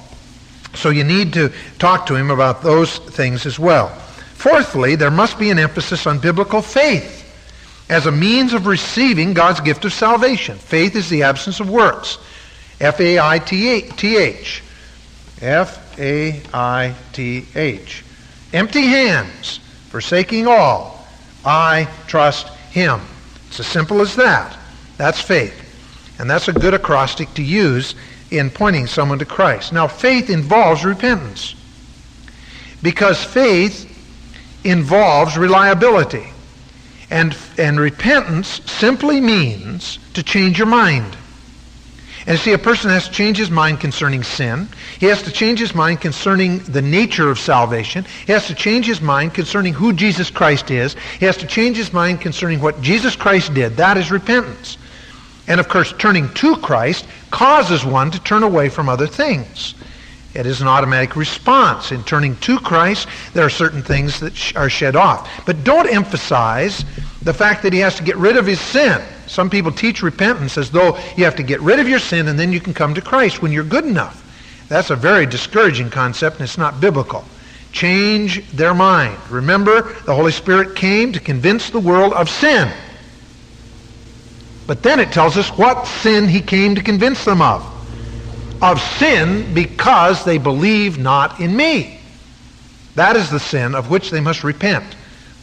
[0.73, 3.95] So you need to talk to him about those things as well.
[4.41, 7.19] Fourthly, there must be an emphasis on biblical faith
[7.91, 10.57] as a means of receiving God's gift of salvation.
[10.57, 12.17] Faith is the absence of works.
[12.79, 14.63] F-A-I-T-H.
[15.41, 16.43] F-A-I-T-H.
[18.51, 21.07] Empty hands, forsaking all.
[21.45, 22.99] I trust him.
[23.49, 24.57] It's as simple as that.
[24.97, 25.53] That's faith.
[26.17, 27.93] And that's a good acrostic to use
[28.31, 29.71] in pointing someone to Christ.
[29.71, 31.53] Now, faith involves repentance.
[32.81, 33.89] Because faith
[34.63, 36.27] involves reliability.
[37.09, 41.17] And, and repentance simply means to change your mind.
[42.27, 44.67] And see, a person has to change his mind concerning sin.
[44.99, 48.05] He has to change his mind concerning the nature of salvation.
[48.25, 50.95] He has to change his mind concerning who Jesus Christ is.
[51.19, 53.77] He has to change his mind concerning what Jesus Christ did.
[53.77, 54.77] That is repentance.
[55.47, 59.73] And of course, turning to Christ causes one to turn away from other things.
[60.33, 61.91] It is an automatic response.
[61.91, 65.29] In turning to Christ, there are certain things that sh- are shed off.
[65.45, 66.85] But don't emphasize
[67.21, 69.01] the fact that he has to get rid of his sin.
[69.27, 72.39] Some people teach repentance as though you have to get rid of your sin and
[72.39, 74.19] then you can come to Christ when you're good enough.
[74.69, 77.25] That's a very discouraging concept and it's not biblical.
[77.73, 79.17] Change their mind.
[79.29, 82.71] Remember, the Holy Spirit came to convince the world of sin.
[84.65, 87.80] But then it tells us what sin he came to convince them of
[88.61, 91.99] of sin because they believe not in me.
[92.95, 94.95] That is the sin of which they must repent.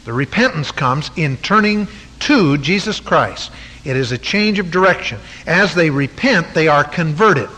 [0.04, 1.88] The repentance comes in turning
[2.20, 3.50] to Jesus Christ.
[3.84, 5.18] It is a change of direction.
[5.46, 7.48] As they repent, they are converted.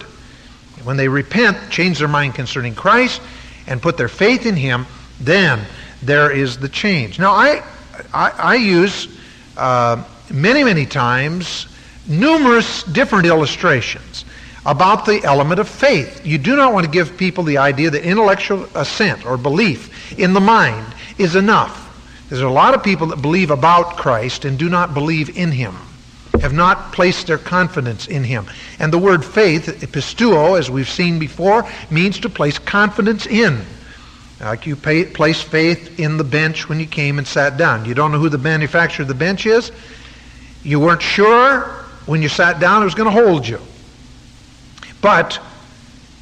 [0.85, 3.21] When they repent, change their mind concerning Christ,
[3.67, 4.87] and put their faith in Him,
[5.21, 5.61] then
[6.03, 7.19] there is the change.
[7.19, 7.63] Now, I,
[8.15, 9.09] I, I use
[9.57, 11.67] uh, many, many times
[12.07, 14.25] numerous different illustrations
[14.67, 16.25] about the element of faith.
[16.25, 20.33] You do not want to give people the idea that intellectual assent or belief in
[20.33, 21.87] the mind is enough.
[22.29, 25.75] There's a lot of people that believe about Christ and do not believe in him,
[26.41, 28.47] have not placed their confidence in him.
[28.79, 33.65] And the word faith, pisteuo, as we've seen before, means to place confidence in.
[34.41, 37.85] Like you pay, place faith in the bench when you came and sat down.
[37.85, 39.73] You don't know who the manufacturer of the bench is.
[40.63, 41.63] You weren't sure
[42.07, 43.61] when you sat down it was going to hold you.
[45.01, 45.39] But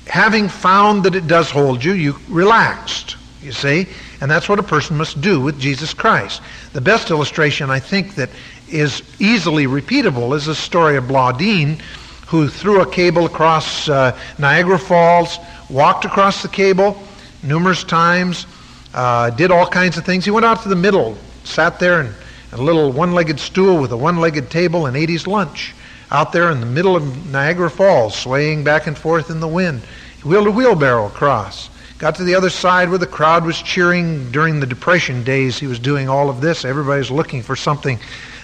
[0.06, 3.86] having found that it does hold you, you relaxed, you see?
[4.20, 6.40] And that's what a person must do with Jesus Christ.
[6.72, 8.30] The best illustration, I think, that
[8.68, 11.80] is easily repeatable is the story of Blondin,
[12.26, 15.38] who threw a cable across uh, Niagara Falls,
[15.70, 17.00] walked across the cable
[17.42, 18.46] numerous times,
[18.94, 20.24] uh, did all kinds of things.
[20.24, 22.12] He went out to the middle, sat there in
[22.52, 25.74] a little one-legged stool with a one-legged table and ate his lunch
[26.10, 29.82] out there in the middle of Niagara Falls, swaying back and forth in the wind.
[30.22, 31.70] He wheeled a wheelbarrow across.
[31.98, 35.58] Got to the other side where the crowd was cheering during the Depression days.
[35.58, 36.64] He was doing all of this.
[36.64, 37.98] Everybody's looking for something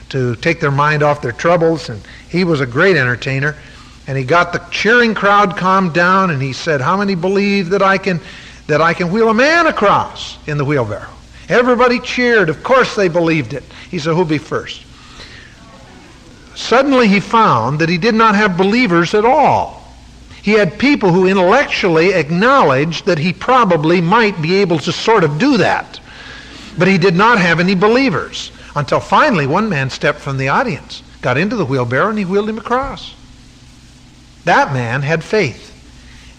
[0.09, 3.57] to take their mind off their troubles, and he was a great entertainer.
[4.07, 7.83] And he got the cheering crowd calmed down, and he said, "How many believe that
[7.83, 8.21] I can
[8.67, 11.09] that I can wheel a man across in the wheelbarrow?"
[11.49, 12.49] Everybody cheered.
[12.49, 13.65] Of course, they believed it.
[13.91, 14.84] He said, "Who'll be first?
[16.55, 19.83] Suddenly he found that he did not have believers at all.
[20.43, 25.39] He had people who intellectually acknowledged that he probably might be able to sort of
[25.39, 26.01] do that.
[26.77, 28.53] But he did not have any believers.
[28.77, 32.49] Until finally one man stepped from the audience, got into the wheelbarrow, and he wheeled
[32.49, 33.15] him across.
[34.45, 35.71] That man had faith.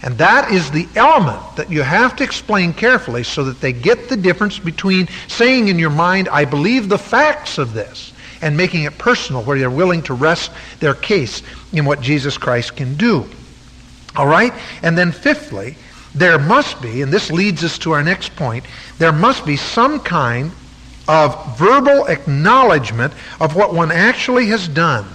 [0.02, 4.08] And that is the element that you have to explain carefully so that they get
[4.08, 8.84] the difference between saying in your mind, I believe the facts of this, and making
[8.84, 13.26] it personal where they're willing to rest their case in what Jesus Christ can do.
[14.16, 14.52] All right?
[14.82, 15.76] And then fifthly,
[16.14, 18.64] there must be, and this leads us to our next point,
[18.98, 20.50] there must be some kind
[21.08, 25.06] of verbal acknowledgement of what one actually has done.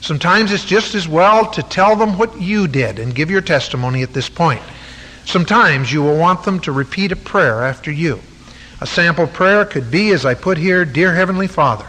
[0.00, 4.02] Sometimes it's just as well to tell them what you did and give your testimony
[4.02, 4.62] at this point.
[5.26, 8.20] Sometimes you will want them to repeat a prayer after you.
[8.80, 11.86] A sample prayer could be, as I put here, Dear Heavenly Father,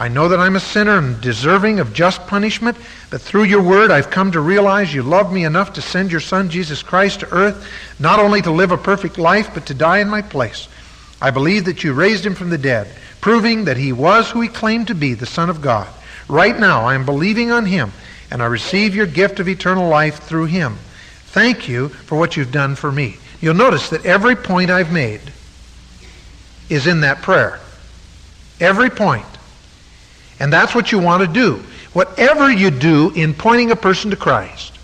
[0.00, 2.76] I know that I'm a sinner and deserving of just punishment,
[3.10, 6.20] but through your word I've come to realize you love me enough to send your
[6.20, 9.98] Son, Jesus Christ, to earth, not only to live a perfect life, but to die
[9.98, 10.68] in my place.
[11.20, 12.86] I believe that you raised him from the dead,
[13.20, 15.88] proving that he was who he claimed to be, the Son of God.
[16.28, 17.90] Right now I am believing on him,
[18.30, 20.76] and I receive your gift of eternal life through him.
[21.26, 23.16] Thank you for what you've done for me.
[23.40, 25.22] You'll notice that every point I've made
[26.70, 27.58] is in that prayer.
[28.60, 29.26] Every point.
[30.40, 31.62] And that's what you want to do.
[31.92, 34.78] Whatever you do in pointing a person to Christ,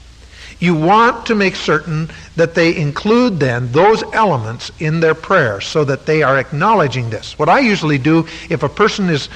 [0.59, 5.85] you want to make certain that they include then those elements in their prayer so
[5.85, 7.39] that they are acknowledging this.
[7.39, 9.29] What I usually do if a person is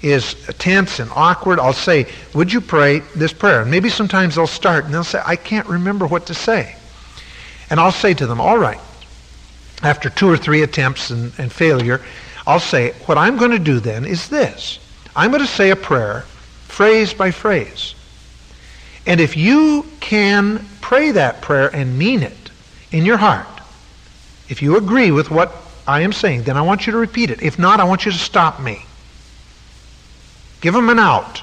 [0.00, 4.46] is tense and awkward, I'll say, "Would you pray this prayer?" And maybe sometimes they'll
[4.46, 6.76] start and they'll say, "I can't remember what to say."
[7.68, 8.78] And I'll say to them, "All right."
[9.82, 12.00] After two or three attempts and, and failure,
[12.46, 14.78] I'll say, "What I'm going to do then is this.
[15.18, 16.20] I'm going to say a prayer,
[16.68, 17.96] phrase by phrase.
[19.04, 22.50] And if you can pray that prayer and mean it
[22.92, 23.48] in your heart,
[24.48, 25.52] if you agree with what
[25.88, 27.42] I am saying, then I want you to repeat it.
[27.42, 28.86] If not, I want you to stop me.
[30.60, 31.42] Give them an out.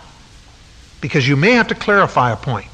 [1.01, 2.71] Because you may have to clarify a point.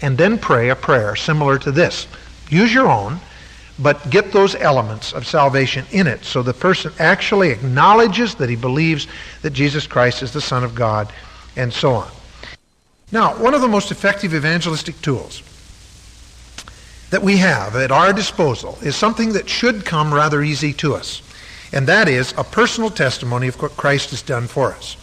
[0.00, 2.06] And then pray a prayer similar to this.
[2.48, 3.20] Use your own
[3.82, 8.56] but get those elements of salvation in it so the person actually acknowledges that he
[8.56, 9.06] believes
[9.42, 11.12] that Jesus Christ is the Son of God
[11.56, 12.10] and so on.
[13.12, 15.42] Now, one of the most effective evangelistic tools
[17.10, 21.22] that we have at our disposal is something that should come rather easy to us,
[21.72, 24.96] and that is a personal testimony of what Christ has done for us.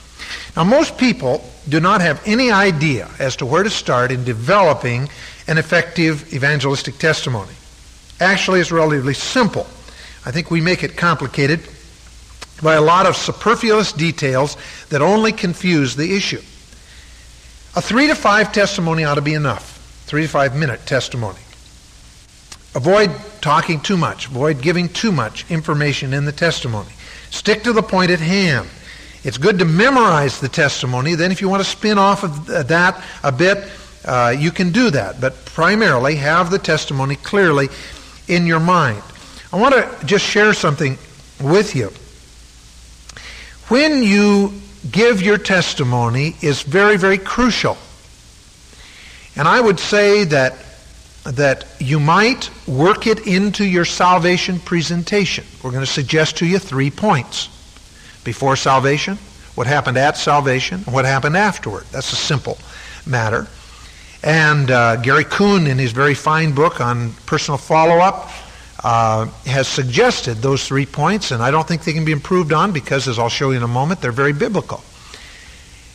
[0.55, 5.09] Now, most people do not have any idea as to where to start in developing
[5.47, 7.53] an effective evangelistic testimony
[8.19, 9.67] actually is relatively simple.
[10.25, 11.61] I think we make it complicated
[12.61, 14.57] by a lot of superfluous details
[14.89, 16.41] that only confuse the issue.
[17.75, 19.75] A three to five testimony ought to be enough.
[20.07, 21.39] Three to five minute testimony.
[22.75, 24.27] Avoid talking too much.
[24.27, 26.89] Avoid giving too much information in the testimony.
[27.29, 28.67] Stick to the point at hand.
[29.23, 31.15] It's good to memorize the testimony.
[31.15, 33.69] Then, if you want to spin off of that a bit,
[34.05, 35.19] uh, you can do that.
[35.19, 37.67] But primarily, have the testimony clearly
[38.27, 39.01] in your mind.
[39.51, 40.97] I want to just share something
[41.41, 41.91] with you.
[43.69, 44.53] When you
[44.91, 47.77] give your testimony is very, very crucial.
[49.35, 50.55] And I would say that
[51.23, 55.43] that you might work it into your salvation presentation.
[55.61, 57.49] We're going to suggest to you three points.
[58.23, 59.17] Before salvation,
[59.55, 61.85] what happened at salvation, and what happened afterward.
[61.91, 62.57] That's a simple
[63.05, 63.47] matter.
[64.27, 68.29] And uh, Gary Kuhne, in his very fine book on personal follow-up,
[68.83, 72.73] uh, has suggested those three points, and I don't think they can be improved on
[72.73, 74.83] because, as I'll show you in a moment, they're very biblical.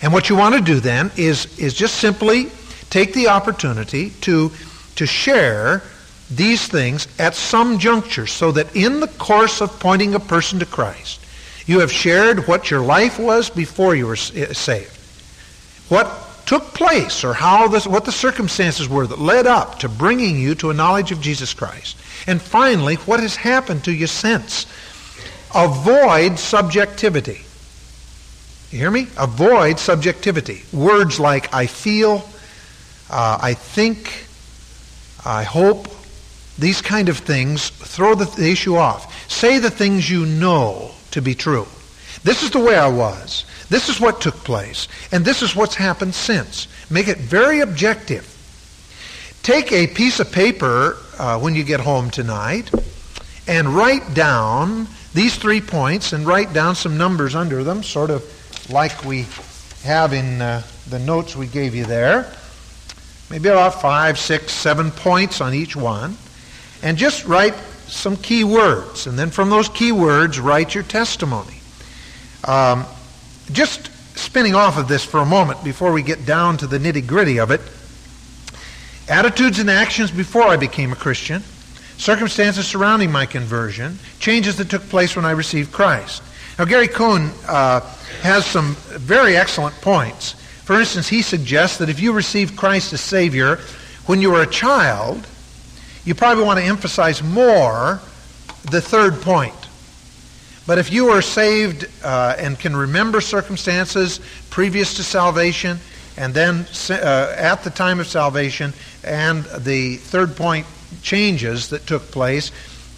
[0.00, 2.46] And what you want to do then is, is just simply
[2.88, 4.50] take the opportunity to,
[4.96, 5.82] to share
[6.30, 10.64] these things at some juncture so that in the course of pointing a person to
[10.64, 11.20] Christ,
[11.66, 14.96] you have shared what your life was before you were saved.
[15.90, 20.38] What took place or how this, what the circumstances were that led up to bringing
[20.38, 21.96] you to a knowledge of Jesus Christ.
[22.26, 24.66] And finally, what has happened to you since.
[25.54, 27.42] Avoid subjectivity.
[28.70, 29.08] You hear me?
[29.18, 30.62] Avoid subjectivity.
[30.72, 32.26] Words like I feel,
[33.10, 34.26] uh, I think,
[35.24, 35.88] I hope,
[36.58, 39.30] these kind of things throw the, the issue off.
[39.30, 41.66] Say the things you know to be true.
[42.24, 43.44] This is the way I was.
[43.68, 44.86] This is what took place.
[45.10, 46.68] And this is what's happened since.
[46.90, 48.28] Make it very objective.
[49.42, 52.70] Take a piece of paper uh, when you get home tonight
[53.48, 58.22] and write down these three points and write down some numbers under them, sort of
[58.70, 59.26] like we
[59.82, 62.32] have in uh, the notes we gave you there.
[63.30, 66.16] Maybe about five, six, seven points on each one.
[66.82, 67.54] And just write
[67.86, 69.06] some key words.
[69.06, 71.61] And then from those key words, write your testimony.
[72.44, 72.86] Um,
[73.52, 77.06] just spinning off of this for a moment before we get down to the nitty
[77.06, 77.60] gritty of it.
[79.08, 81.42] Attitudes and actions before I became a Christian,
[81.98, 86.22] circumstances surrounding my conversion, changes that took place when I received Christ.
[86.58, 87.80] Now, Gary Kuhne uh,
[88.22, 90.32] has some very excellent points.
[90.64, 93.58] For instance, he suggests that if you received Christ as Savior
[94.06, 95.26] when you were a child,
[96.04, 98.00] you probably want to emphasize more
[98.70, 99.54] the third point
[100.66, 105.78] But if you are saved uh, and can remember circumstances previous to salvation,
[106.16, 110.66] and then uh, at the time of salvation, and the third point
[111.02, 112.52] changes that took place,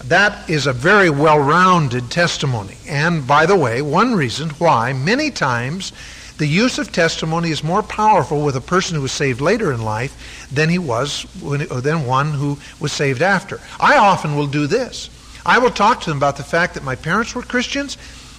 [0.04, 2.76] that is a very well rounded testimony.
[2.88, 5.92] And by the way, one reason why many times
[6.36, 9.82] the use of testimony is more powerful with a person who was saved later in
[9.82, 13.60] life than he was when, than one who was saved after.
[13.78, 15.08] I often will do this.
[15.46, 17.98] I will talk to them about the fact that my parents were Christians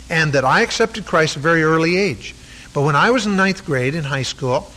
[0.10, 2.36] and that I accepted Christ at a very early age.
[2.74, 4.72] But when I was in ninth grade in high school,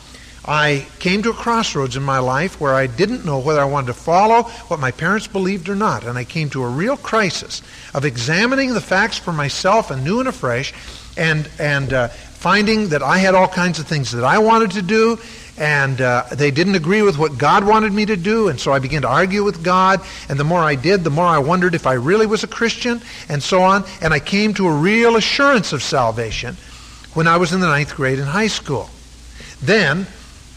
[0.44, 3.88] I came to a crossroads in my life where I didn't know whether I wanted
[3.88, 6.04] to follow what my parents believed or not.
[6.04, 7.60] And I came to a real crisis
[7.92, 10.72] of examining the facts for myself anew and afresh
[11.18, 14.82] and, and uh, finding that I had all kinds of things that I wanted to
[14.82, 15.18] do
[15.58, 18.78] and uh, they didn't agree with what God wanted me to do, and so I
[18.78, 20.00] began to argue with God.
[20.28, 23.02] And the more I did, the more I wondered if I really was a Christian,
[23.28, 23.84] and so on.
[24.00, 26.56] And I came to a real assurance of salvation
[27.14, 28.88] when I was in the ninth grade in high school.
[29.60, 30.06] Then,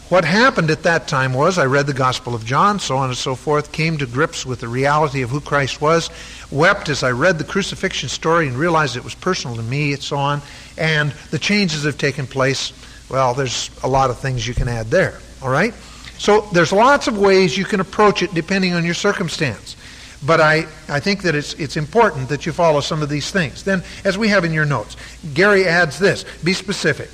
[0.08, 3.18] what happened at that time was I read the Gospel of John, so on and
[3.18, 6.10] so forth, came to grips with the reality of who Christ was,
[6.50, 10.02] wept as I read the crucifixion story and realized it was personal to me, and
[10.02, 10.42] so on.
[10.76, 12.72] And the changes have taken place
[13.12, 15.18] well, there's a lot of things you can add there.
[15.42, 15.74] All right?
[16.18, 19.76] So there's lots of ways you can approach it depending on your circumstance.
[20.24, 23.64] But I, I think that it's, it's important that you follow some of these things.
[23.64, 24.96] Then, as we have in your notes,
[25.34, 27.10] Gary adds this be specific.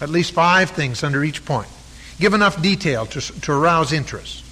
[0.00, 1.68] At least five things under each point.
[2.18, 4.44] Give enough detail to, to arouse interest.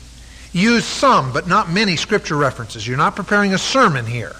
[0.53, 2.87] Use some, but not many, scripture references.
[2.87, 4.35] You're not preparing a sermon here.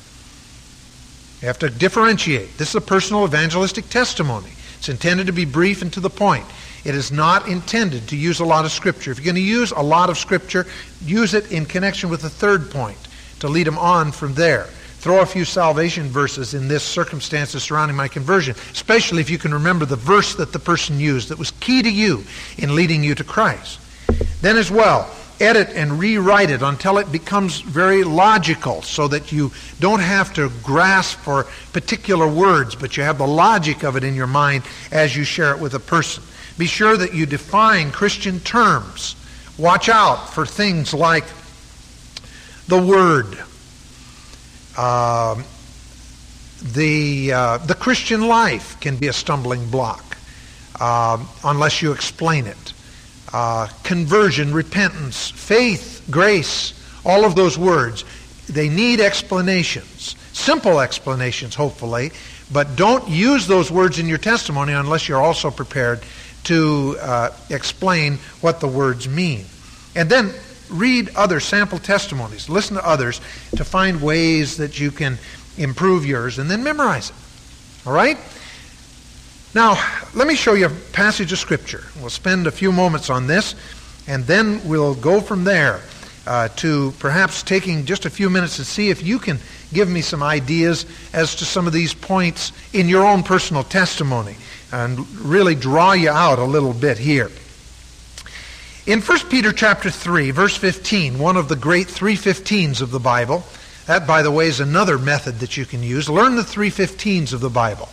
[1.41, 2.59] You have to differentiate.
[2.59, 4.51] This is a personal evangelistic testimony.
[4.81, 6.47] It's intended to be brief and to the point.
[6.85, 9.11] It is not intended to use a lot of Scripture.
[9.11, 10.67] If you're going to use a lot of Scripture,
[11.05, 12.97] use it in connection with the third point
[13.41, 14.65] to lead them on from there.
[15.01, 19.53] Throw a few salvation verses in this circumstances surrounding my conversion, especially if you can
[19.53, 22.25] remember the verse that the person used that was key to you
[22.57, 23.81] in leading you to Christ.
[24.41, 29.51] Then, as well, edit and rewrite it until it becomes very logical so that you
[29.81, 34.15] don't have to grasp for particular words, but you have the logic of it in
[34.15, 34.63] your mind
[34.93, 36.23] as you share it with a person.
[36.59, 39.17] Be sure that you define Christian terms.
[39.59, 41.25] Watch out for things like
[42.69, 43.39] the word,
[44.77, 45.43] uh,
[46.63, 50.17] the, uh, the Christian life can be a stumbling block
[50.79, 52.70] uh, unless you explain it
[53.33, 56.75] uh, conversion, repentance, faith, grace,
[57.05, 58.05] all of those words,
[58.49, 60.17] they need explanations.
[60.33, 62.13] Simple explanations, hopefully,
[62.53, 66.01] but don't use those words in your testimony unless you're also prepared
[66.45, 69.45] to uh, explain what the words mean.
[69.95, 70.33] And then
[70.71, 72.49] read other sample testimonies.
[72.49, 73.21] Listen to others
[73.57, 75.19] to find ways that you can
[75.59, 77.17] improve yours, and then memorize it.
[77.87, 78.19] All right?
[79.53, 79.83] Now,
[80.15, 81.83] let me show you a passage of Scripture.
[82.01, 83.57] We'll spend a few moments on this,
[84.07, 85.81] and then we'll go from there
[86.25, 89.41] uh, to perhaps taking just a few minutes to see if you can
[89.73, 94.37] give me some ideas as to some of these points in your own personal testimony
[94.71, 97.29] and really draw you out a little bit here.
[98.87, 103.43] In 1 Peter chapter 3, verse 15, one of the great 315s of the Bible,
[103.87, 106.09] that, by the way, is another method that you can use.
[106.09, 107.89] Learn the 315s of the Bible.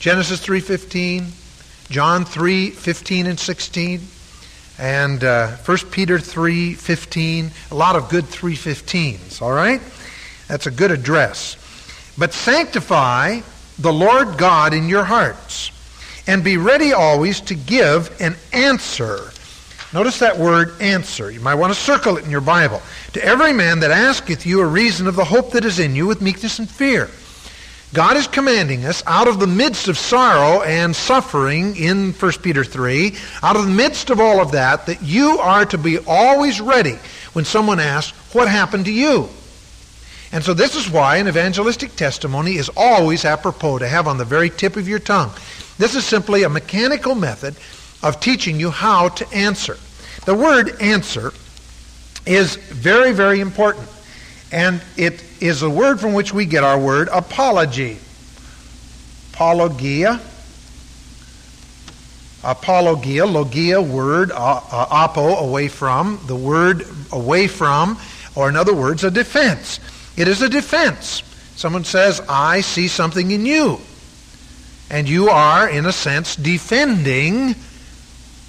[0.00, 4.00] Genesis 3.15, John 3.15 and 16,
[4.78, 9.82] and uh, 1 Peter 3.15, a lot of good 3.15s, all right?
[10.48, 11.58] That's a good address.
[12.16, 13.40] But sanctify
[13.78, 15.70] the Lord God in your hearts,
[16.26, 19.32] and be ready always to give an answer.
[19.92, 21.30] Notice that word answer.
[21.30, 22.80] You might want to circle it in your Bible.
[23.12, 26.06] To every man that asketh you a reason of the hope that is in you
[26.06, 27.10] with meekness and fear
[27.92, 32.62] God is commanding us out of the midst of sorrow and suffering in 1 Peter
[32.62, 36.60] 3, out of the midst of all of that, that you are to be always
[36.60, 36.98] ready
[37.32, 39.28] when someone asks, What happened to you?
[40.30, 44.24] And so this is why an evangelistic testimony is always apropos to have on the
[44.24, 45.32] very tip of your tongue.
[45.76, 47.56] This is simply a mechanical method
[48.04, 49.76] of teaching you how to answer.
[50.26, 51.32] The word answer
[52.24, 53.88] is very, very important.
[54.52, 57.98] And it is a word from which we get our word apology.
[59.32, 60.20] Apologia.
[62.42, 67.98] Apologia, logia, word, uh, uh, apo, away from, the word away from,
[68.34, 69.78] or in other words, a defense.
[70.16, 71.22] It is a defense.
[71.56, 73.78] Someone says, I see something in you.
[74.90, 77.54] And you are, in a sense, defending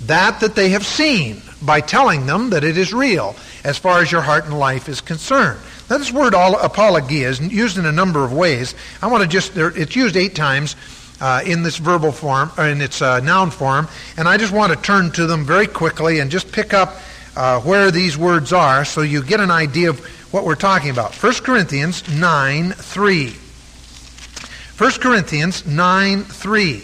[0.06, 4.12] that that they have seen by telling them that it is real as far as
[4.12, 5.60] your heart and life is concerned.
[5.92, 8.76] Now, this word apologia is used in a number of ways.
[9.02, 10.78] I want to just, it's used eight times
[11.20, 14.72] uh, in this verbal form, or in its uh, noun form, and I just want
[14.72, 16.96] to turn to them very quickly and just pick up
[17.36, 20.00] uh, where these words are so you get an idea of
[20.32, 21.14] what we're talking about.
[21.14, 23.28] 1 Corinthians 9 3.
[24.78, 26.84] 1 Corinthians 9 3.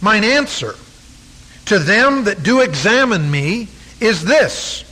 [0.00, 0.76] Mine answer
[1.64, 3.66] to them that do examine me
[3.98, 4.84] is this.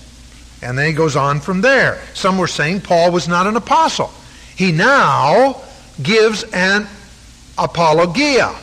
[0.63, 2.01] And then he goes on from there.
[2.15, 4.13] Some were saying Paul was not an apostle.
[4.57, 5.61] He now
[6.03, 6.87] gives an
[7.59, 8.55] apologia.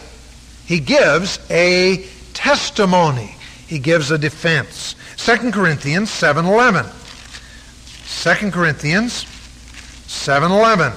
[0.66, 3.36] He gives a testimony.
[3.68, 4.96] He gives a defense.
[5.18, 6.86] 2 Corinthians 7:11.
[8.08, 9.26] 2 Corinthians
[10.08, 10.94] 7:11.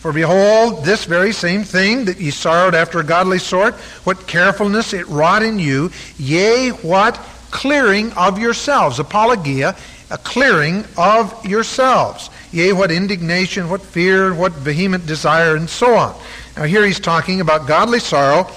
[0.00, 3.74] For behold, this very same thing that ye sorrowed after a godly sort,
[4.04, 7.18] what carefulness it wrought in you, yea, what
[7.50, 8.98] clearing of yourselves.
[8.98, 9.74] Apologia,
[10.10, 12.30] a clearing of yourselves.
[12.52, 16.16] Yea, what indignation, what fear, what vehement desire, and so on.
[16.56, 18.50] Now here he's talking about godly sorrow,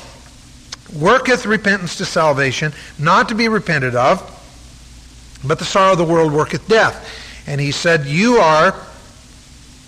[0.95, 4.35] worketh repentance to salvation, not to be repented of,
[5.43, 7.09] but the sorrow of the world worketh death.
[7.47, 8.75] And he said, You are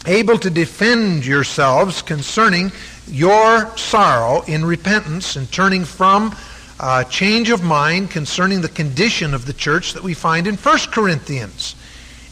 [0.05, 2.71] able to defend yourselves concerning
[3.07, 6.35] your sorrow in repentance and turning from
[6.81, 10.77] uh, change of mind concerning the condition of the church that we find in 1
[10.91, 11.75] Corinthians.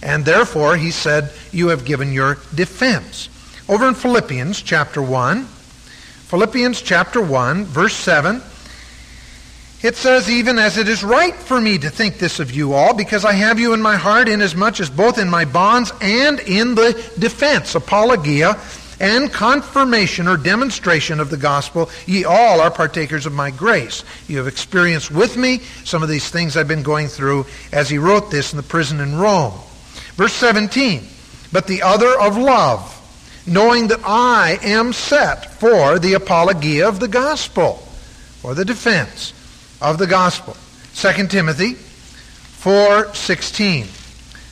[0.02, 3.30] And therefore, he said, You have given your defense.
[3.70, 8.42] Over in Philippians chapter 1, Philippians chapter 1, verse 7,
[9.84, 12.96] it says, Even as it is right for me to think this of you all,
[12.96, 16.74] because I have you in my heart, inasmuch as both in my bonds and in
[16.74, 18.58] the defense, apologia,
[19.00, 24.04] and confirmation or demonstration of the gospel, ye all are partakers of my grace.
[24.28, 27.98] You have experienced with me some of these things I've been going through as he
[27.98, 29.54] wrote this in the prison in Rome.
[30.16, 31.08] Verse 17,
[31.52, 32.96] but the other of love,
[33.48, 37.82] knowing that I am set for the apologia of the gospel,
[38.44, 39.34] or the defense
[39.82, 40.56] of the gospel.
[40.96, 43.88] 2 Timothy 4:16.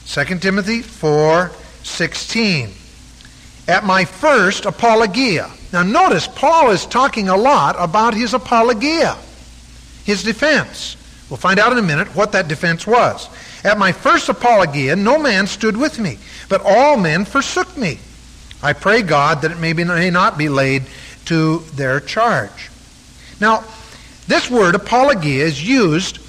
[0.05, 2.76] 2 Timothy 4:16.
[3.67, 5.51] At my first apologia.
[5.73, 9.17] Now notice Paul is talking a lot about his apologia,
[10.05, 10.95] his defense.
[11.29, 13.27] We'll find out in a minute what that defense was.
[13.63, 17.99] At my first apologia, no man stood with me, but all men forsook me.
[18.63, 20.83] I pray God that it may, be, may not be laid
[21.25, 22.69] to their charge.
[23.41, 23.65] Now,
[24.27, 26.19] this word apologia is used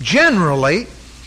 [0.00, 0.86] generally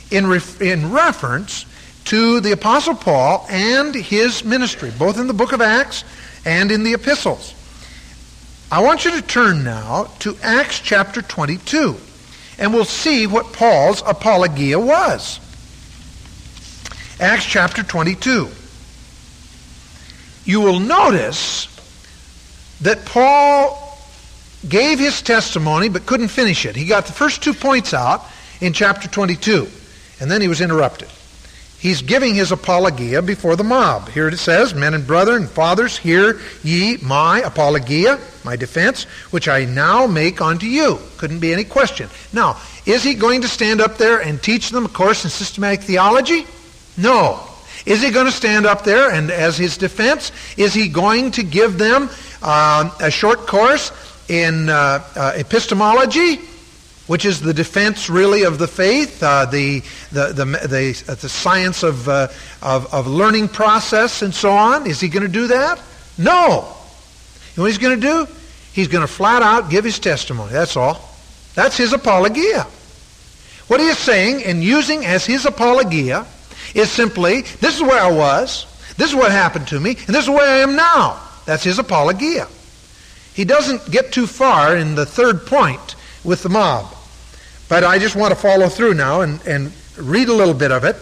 [0.10, 1.66] in, ref- in reference
[2.06, 6.04] to the Apostle Paul and his ministry, both in the book of Acts
[6.46, 7.54] and in the epistles.
[8.72, 11.96] I want you to turn now to Acts chapter 22,
[12.58, 15.40] and we'll see what Paul's apologia was.
[17.20, 18.50] Acts chapter 22.
[20.46, 21.68] You will notice
[22.82, 23.80] that Paul
[24.68, 26.76] gave his testimony but couldn't finish it.
[26.76, 28.26] He got the first two points out
[28.60, 29.68] in chapter 22,
[30.20, 31.10] and then he was interrupted.
[31.84, 34.08] He's giving his apologia before the mob.
[34.08, 39.66] Here it says, Men and brethren fathers, hear ye my apologia, my defense, which I
[39.66, 40.98] now make unto you.
[41.18, 42.08] Couldn't be any question.
[42.32, 42.56] Now,
[42.86, 46.48] is he going to stand up there and teach them a course in systematic theology?
[46.96, 47.42] No.
[47.86, 51.44] Is he going to stand up there and as his defense, is he going to
[51.44, 52.10] give them
[52.42, 53.92] uh, a short course
[54.30, 56.40] in uh, uh, epistemology,
[57.08, 59.82] which is the defense really of the faith, uh, the,
[60.12, 62.28] the, the, the, uh, the science of, uh,
[62.62, 64.88] of, of learning process and so on.
[64.88, 65.82] Is he going to do that?
[66.18, 66.46] No.
[66.46, 68.28] You know what he's going to do?
[68.72, 70.52] He's going to flat out give his testimony.
[70.52, 71.10] That's all.
[71.56, 72.64] That's his apologia.
[73.68, 76.26] What he is saying and using as his apologia
[76.74, 78.66] is simply, this is where I was,
[78.98, 81.22] this is what happened to me, and this is where I am now.
[81.46, 82.48] That's his apologia.
[83.34, 86.94] He doesn't get too far in the third point with the mob.
[87.70, 90.84] But I just want to follow through now and, and read a little bit of
[90.84, 90.96] it.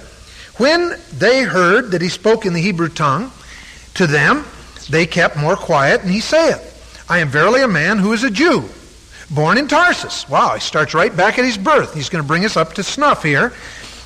[0.58, 3.32] When they heard that he spoke in the Hebrew tongue
[3.96, 4.46] to them,
[4.90, 6.68] they kept more quiet, and he saith,
[7.10, 8.66] I am verily a man who is a Jew,
[9.30, 10.28] born in Tarsus.
[10.30, 11.94] Wow, he starts right back at his birth.
[11.94, 13.54] He's going to bring us up to snuff here.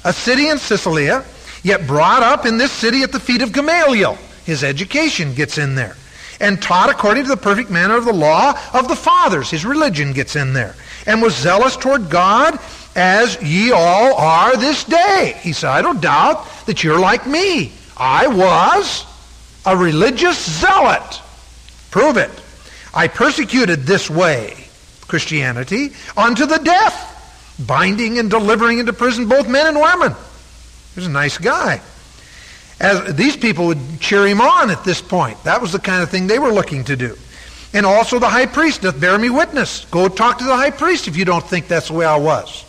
[0.03, 1.26] A city in Cilicia,
[1.63, 4.18] yet brought up in this city at the feet of Gamaliel.
[4.45, 5.95] His education gets in there
[6.39, 9.49] and taught according to the perfect manner of the law of the fathers.
[9.49, 10.76] His religion gets in there.
[11.06, 12.60] And was zealous toward God
[12.95, 15.38] as ye all are this day.
[15.41, 17.72] He said, I don't doubt that you're like me.
[17.97, 19.06] I was
[19.66, 21.22] a religious zealot.
[21.91, 22.32] Prove it.
[22.93, 24.56] I persecuted this way,
[25.08, 30.14] Christianity, unto the death, binding and delivering into prison both men and women.
[30.93, 31.82] He was a nice guy.
[32.80, 35.41] As these people would cheer him on at this point.
[35.43, 37.18] That was the kind of thing they were looking to do.
[37.76, 39.84] And also the high priest doth bear me witness.
[39.92, 42.64] Go talk to the high priest if you don't think that's the way I was.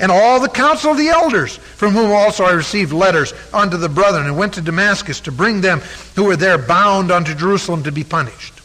[0.00, 3.88] And all the council of the elders, from whom also I received letters unto the
[3.88, 5.80] brethren, and went to Damascus to bring them
[6.16, 8.60] who were there bound unto Jerusalem to be punished.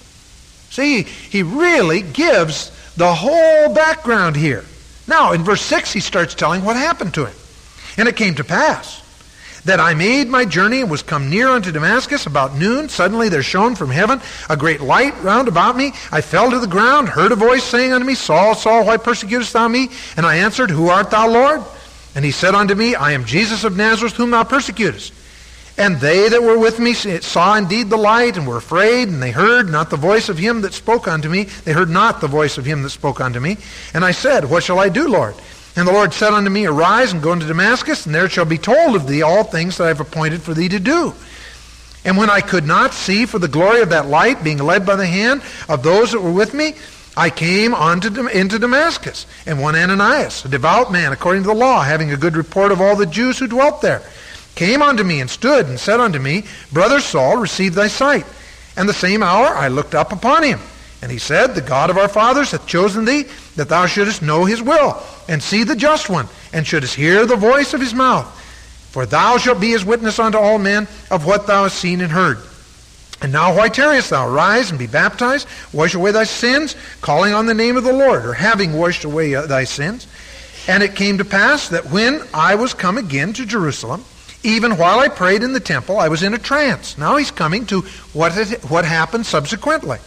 [0.71, 4.65] See, he really gives the whole background here.
[5.07, 7.35] Now, in verse 6, he starts telling what happened to him.
[7.97, 9.00] And it came to pass
[9.65, 12.89] that I made my journey and was come near unto Damascus about noon.
[12.89, 15.93] Suddenly there shone from heaven a great light round about me.
[16.11, 19.53] I fell to the ground, heard a voice saying unto me, Saul, Saul, why persecutest
[19.53, 19.89] thou me?
[20.17, 21.61] And I answered, Who art thou, Lord?
[22.15, 25.13] And he said unto me, I am Jesus of Nazareth, whom thou persecutest.
[25.77, 29.31] And they that were with me saw indeed the light, and were afraid, and they
[29.31, 31.43] heard not the voice of him that spoke unto me.
[31.43, 33.57] They heard not the voice of him that spoke unto me.
[33.93, 35.35] And I said, What shall I do, Lord?
[35.75, 38.57] And the Lord said unto me, Arise and go into Damascus, and there shall be
[38.57, 41.13] told of thee all things that I have appointed for thee to do.
[42.03, 44.95] And when I could not see for the glory of that light, being led by
[44.95, 46.73] the hand of those that were with me,
[47.15, 49.27] I came unto, into Damascus.
[49.45, 52.81] And one Ananias, a devout man according to the law, having a good report of
[52.81, 54.01] all the Jews who dwelt there,
[54.55, 58.25] came unto me and stood and said unto me, Brother Saul, receive thy sight.
[58.75, 60.59] And the same hour I looked up upon him.
[61.01, 63.25] And he said, The God of our fathers hath chosen thee,
[63.55, 67.35] that thou shouldest know his will, and see the just one, and shouldest hear the
[67.35, 68.27] voice of his mouth.
[68.91, 72.11] For thou shalt be his witness unto all men of what thou hast seen and
[72.11, 72.37] heard.
[73.21, 74.27] And now why tarriest thou?
[74.27, 78.25] Rise and be baptized, wash away thy sins, calling on the name of the Lord,
[78.25, 80.07] or having washed away uh, thy sins.
[80.67, 84.03] And it came to pass that when I was come again to Jerusalem,
[84.43, 86.97] even while I prayed in the temple, I was in a trance.
[86.97, 87.81] Now he's coming to
[88.13, 88.33] what,
[88.69, 89.99] what happened subsequently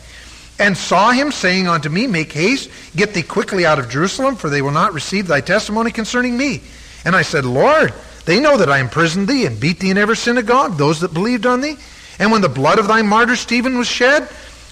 [0.58, 4.48] and saw him saying unto me, Make haste, get thee quickly out of Jerusalem, for
[4.48, 6.62] they will not receive thy testimony concerning me.
[7.04, 7.92] And I said, Lord,
[8.24, 11.46] they know that I imprisoned thee and beat thee in every synagogue, those that believed
[11.46, 11.76] on thee.
[12.18, 14.28] And when the blood of thy martyr Stephen was shed,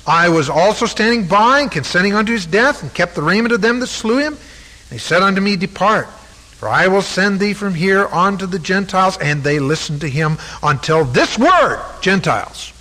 [0.06, 3.60] I was also standing by and consenting unto his death, and kept the raiment of
[3.60, 4.34] them that slew him.
[4.34, 8.58] And he said unto me, Depart, for I will send thee from here unto the
[8.58, 9.18] Gentiles.
[9.18, 12.71] And they listened to him until this word, Gentiles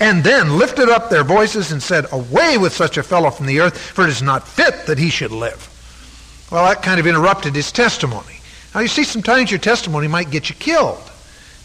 [0.00, 3.60] and then lifted up their voices and said, Away with such a fellow from the
[3.60, 5.74] earth, for it is not fit that he should live.
[6.50, 8.40] Well, that kind of interrupted his testimony.
[8.74, 11.02] Now, you see, sometimes your testimony might get you killed.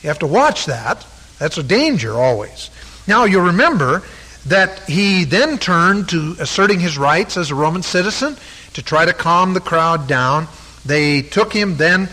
[0.01, 1.05] You have to watch that.
[1.39, 2.69] That's a danger always.
[3.07, 4.03] Now, you'll remember
[4.45, 8.35] that he then turned to asserting his rights as a Roman citizen
[8.73, 10.47] to try to calm the crowd down.
[10.85, 12.09] They took him then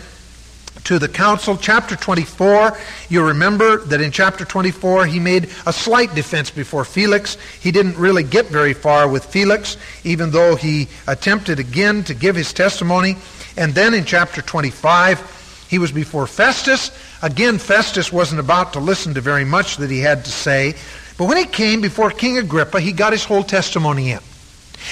[0.85, 1.57] to the council.
[1.57, 2.77] Chapter 24,
[3.09, 7.37] you remember that in chapter 24 he made a slight defense before Felix.
[7.59, 12.35] He didn't really get very far with Felix, even though he attempted again to give
[12.35, 13.15] his testimony.
[13.57, 16.91] And then in chapter 25, he was before Festus.
[17.21, 20.75] Again, Festus wasn't about to listen to very much that he had to say.
[21.17, 24.19] But when he came before King Agrippa, he got his whole testimony in.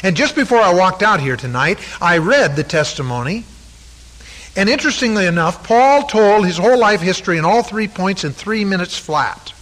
[0.03, 3.43] And just before I walked out here tonight, I read the testimony
[4.59, 8.65] and interestingly enough, Paul told his whole life history in all three points in three
[8.65, 9.53] minutes flat.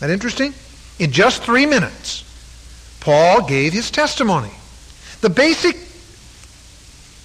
[0.00, 0.54] That interesting?
[0.98, 2.24] In just three minutes,
[2.98, 4.50] Paul gave his testimony.
[5.20, 5.76] The basic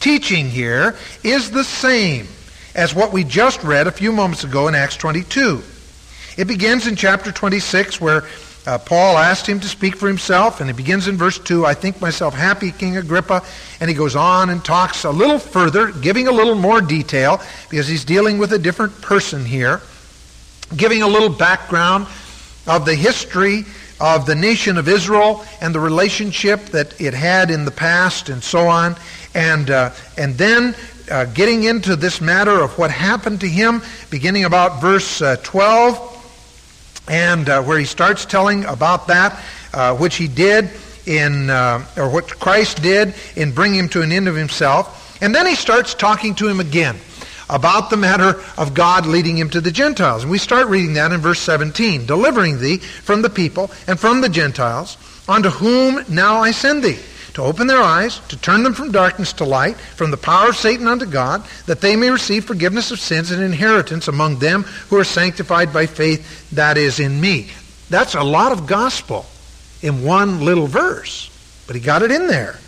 [0.02, 2.28] teaching here is the same
[2.76, 5.64] as what we just read a few moments ago in Acts 22.
[6.38, 8.22] It begins in chapter 26 where
[8.68, 11.74] uh, Paul asked him to speak for himself, and he begins in verse 2 I
[11.74, 13.44] think myself happy, King Agrippa.
[13.80, 17.88] And he goes on and talks a little further, giving a little more detail, because
[17.88, 19.82] he's dealing with a different person here,
[20.78, 22.06] giving a little background
[22.68, 23.66] of the history
[24.00, 28.44] of the nation of Israel and the relationship that it had in the past and
[28.44, 28.96] so on.
[29.34, 30.76] And, uh, and then
[31.10, 33.82] uh, getting into this matter of what happened to him,
[34.12, 36.11] beginning about verse uh, 12
[37.08, 39.40] and uh, where he starts telling about that,
[39.74, 40.70] uh, which he did
[41.06, 45.20] in, uh, or what Christ did in bringing him to an end of himself.
[45.22, 46.98] And then he starts talking to him again
[47.50, 50.24] about the matter of God leading him to the Gentiles.
[50.24, 52.06] And we start reading that in verse 17.
[52.06, 54.98] Delivering thee from the people and from the Gentiles,
[55.28, 57.00] unto whom now I send thee
[57.34, 60.58] to open their eyes, to turn them from darkness to light, from the power of
[60.58, 64.98] Satan unto God, that they may receive forgiveness of sins and inheritance among them who
[64.98, 67.50] are sanctified by faith that is in me.
[67.90, 69.26] That's a lot of gospel
[69.82, 71.30] in one little verse,
[71.68, 72.60] but he got it in there.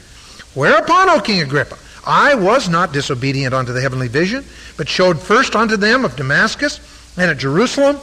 [0.54, 4.46] Whereupon, O King Agrippa, I was not disobedient unto the heavenly vision,
[4.78, 6.80] but showed first unto them of Damascus
[7.18, 7.98] and at Jerusalem,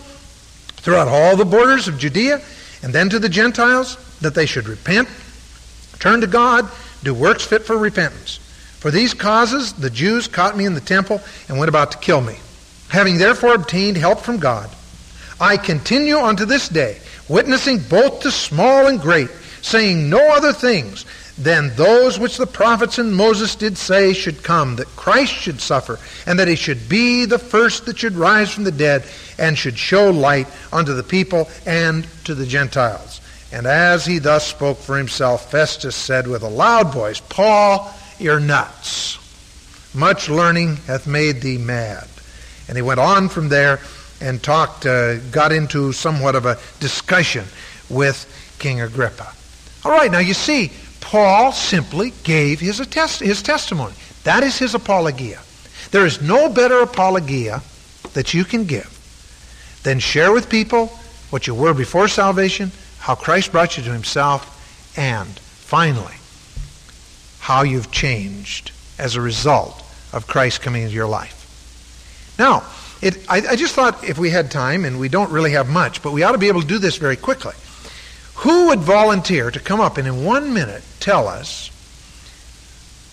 [0.76, 2.40] throughout all the borders of Judea,
[2.82, 5.08] and then to the Gentiles, that they should repent
[6.00, 6.68] Turn to God,
[7.04, 8.38] do works fit for repentance.
[8.78, 12.20] For these causes the Jews caught me in the temple and went about to kill
[12.20, 12.36] me.
[12.88, 14.68] Having therefore obtained help from God
[15.40, 19.30] I continue unto this day, witnessing both to small and great,
[19.62, 21.06] saying no other things
[21.38, 25.98] than those which the prophets and Moses did say should come, that Christ should suffer,
[26.26, 29.04] and that he should be the first that should rise from the dead,
[29.38, 33.19] and should show light unto the people and to the Gentiles.
[33.52, 38.40] And as he thus spoke for himself, Festus said with a loud voice, Paul, you're
[38.40, 39.18] nuts.
[39.94, 42.06] Much learning hath made thee mad.
[42.68, 43.80] And he went on from there
[44.20, 47.44] and talked, uh, got into somewhat of a discussion
[47.88, 49.32] with King Agrippa.
[49.84, 50.70] All right, now you see,
[51.00, 53.94] Paul simply gave his, attest- his testimony.
[54.24, 55.40] That is his apologia.
[55.90, 57.62] There is no better apologia
[58.12, 58.96] that you can give
[59.82, 60.86] than share with people
[61.30, 62.70] what you were before salvation,
[63.00, 66.14] how Christ brought you to himself, and finally,
[67.40, 69.82] how you've changed as a result
[70.12, 72.34] of Christ coming into your life.
[72.38, 72.64] Now,
[73.00, 76.02] it, I, I just thought if we had time, and we don't really have much,
[76.02, 77.54] but we ought to be able to do this very quickly.
[78.36, 81.70] Who would volunteer to come up and in one minute tell us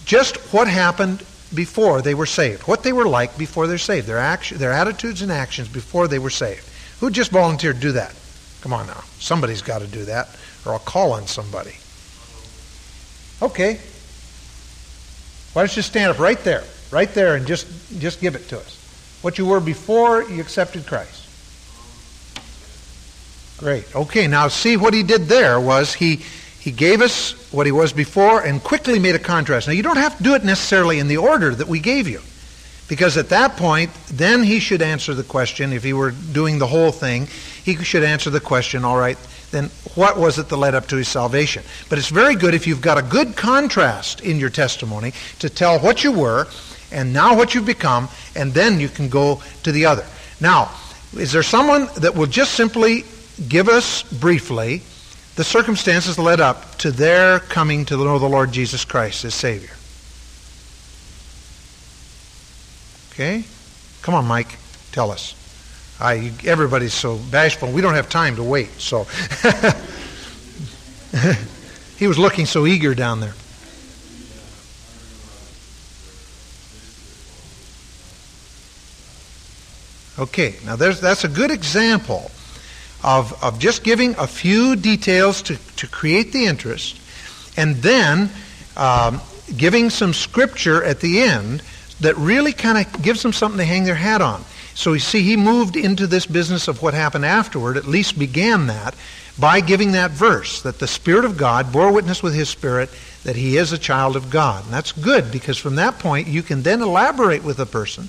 [0.06, 1.24] just what happened
[1.54, 5.22] before they were saved, what they were like before they're saved, their, action, their attitudes
[5.22, 6.68] and actions before they were saved?
[7.00, 8.14] Who would just volunteered to do that?
[8.62, 9.04] Come on now.
[9.20, 10.30] Somebody's got to do that,
[10.66, 11.76] or I'll call on somebody.
[13.42, 13.80] Okay.
[15.54, 17.68] Why don't you stand up right there, right there, and just,
[18.00, 19.20] just give it to us?
[19.22, 21.24] What you were before you accepted Christ.
[23.58, 23.96] Great.
[23.96, 26.22] Okay, now see what he did there was he
[26.60, 29.68] he gave us what he was before and quickly made a contrast.
[29.68, 32.22] Now you don't have to do it necessarily in the order that we gave you.
[32.88, 36.68] Because at that point, then he should answer the question, if he were doing the
[36.68, 37.28] whole thing,
[37.64, 39.18] he should answer the question, all right,
[39.52, 39.66] then
[39.96, 41.64] what was it that led up to his salvation?
[41.90, 45.80] But it's very good if you've got a good contrast in your testimony to tell
[45.80, 46.48] what you were
[46.92, 50.06] and now what you've become, and then you can go to the other.
[50.40, 50.72] Now,
[51.14, 53.04] is there someone that will just simply
[53.50, 54.82] give us briefly
[55.36, 59.77] the circumstances led up to their coming to know the Lord Jesus Christ as Savior?
[63.18, 63.44] Okay?
[64.04, 64.60] Come on, Mike.
[64.92, 65.34] Tell us.
[66.00, 67.72] I, everybody's so bashful.
[67.72, 68.70] We don't have time to wait.
[68.80, 69.06] So
[71.98, 73.34] he was looking so eager down there.
[80.20, 82.30] Okay, now that's a good example
[83.04, 87.00] of, of just giving a few details to, to create the interest
[87.58, 88.30] and then
[88.76, 89.20] um,
[89.56, 91.64] giving some scripture at the end
[92.02, 94.44] that really kind of gives them something to hang their hat on.
[94.76, 98.68] So you see, he moved into this business of what happened afterward, at least began
[98.68, 98.94] that,
[99.40, 102.90] by giving that verse that the Spirit of God bore witness with his Spirit
[103.24, 104.64] that he is a child of God.
[104.66, 108.08] And that's good because from that point you can then elaborate with a person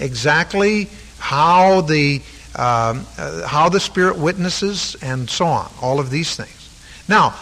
[0.00, 2.22] exactly how the
[2.56, 5.70] um, uh, how the Spirit witnesses and so on.
[5.80, 7.04] All of these things.
[7.08, 7.34] Now,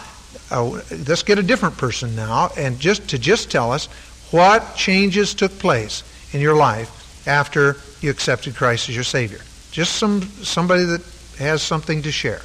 [0.51, 3.89] uh, let's get a different person now, and just to just tell us
[4.31, 6.03] what changes took place
[6.33, 9.39] in your life after you accepted Christ as your Savior?
[9.71, 11.01] Just some somebody that
[11.37, 12.41] has something to share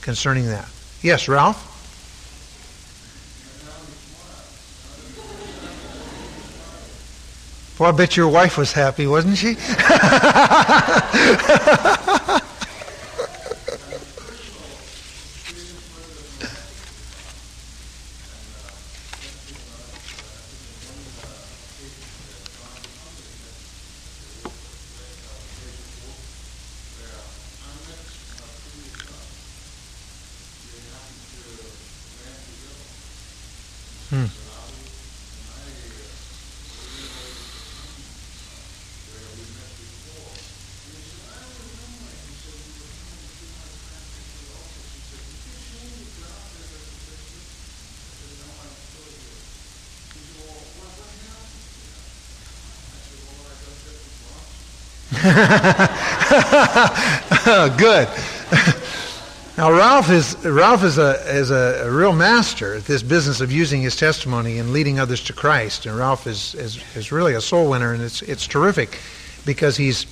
[0.00, 0.68] concerning that.
[1.02, 1.68] Yes, Ralph?
[7.78, 9.54] Well, I bet your wife was happy, wasn't she?
[57.78, 58.08] Good.
[59.56, 63.82] Now Ralph is Ralph is a is a, real master at this business of using
[63.82, 65.86] his testimony and leading others to Christ.
[65.86, 68.98] And Ralph is is, is really a soul winner, and it's it's terrific
[69.46, 70.06] because he's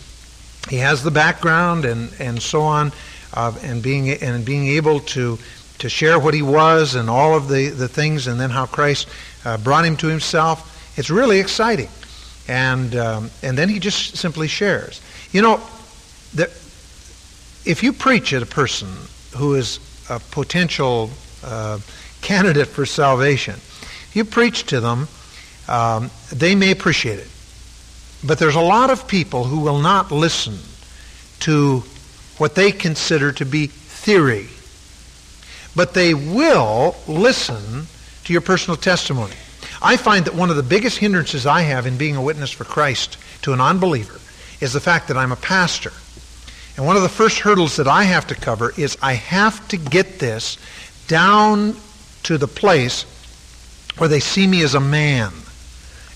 [0.69, 2.93] he has the background and and so on,
[3.35, 5.41] uh, and being and being able to
[5.79, 9.09] to share what he was and all of the the things, and then how Christ
[9.45, 10.69] uh, brought him to himself.
[10.97, 11.89] It's really exciting,
[12.51, 15.01] and um, and then he just simply shares.
[15.31, 15.61] You know,
[16.35, 16.51] the,
[17.65, 18.89] if you preach at a person
[19.37, 19.79] who is
[20.11, 21.11] a potential
[21.45, 21.79] uh,
[22.23, 23.55] candidate for salvation,
[24.13, 25.07] you preach to them,
[25.69, 27.29] um, they may appreciate it.
[28.27, 30.59] But there's a lot of people who will not listen
[31.41, 31.85] to
[32.39, 34.49] what they consider to be theory.
[35.77, 37.87] But they will listen
[38.25, 39.37] to your personal testimony.
[39.83, 42.65] I find that one of the biggest hindrances I have in being a witness for
[42.65, 44.21] Christ to an unbeliever
[44.61, 45.93] is the fact that I'm a pastor.
[46.77, 49.77] And one of the first hurdles that I have to cover is I have to
[49.77, 50.59] get this
[51.09, 51.77] down
[52.25, 53.05] to the place
[53.99, 55.33] where they see me as a man.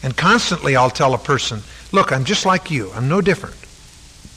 [0.02, 2.90] And constantly I'll tell a person, look, I'm just like you.
[2.92, 3.56] I'm no different.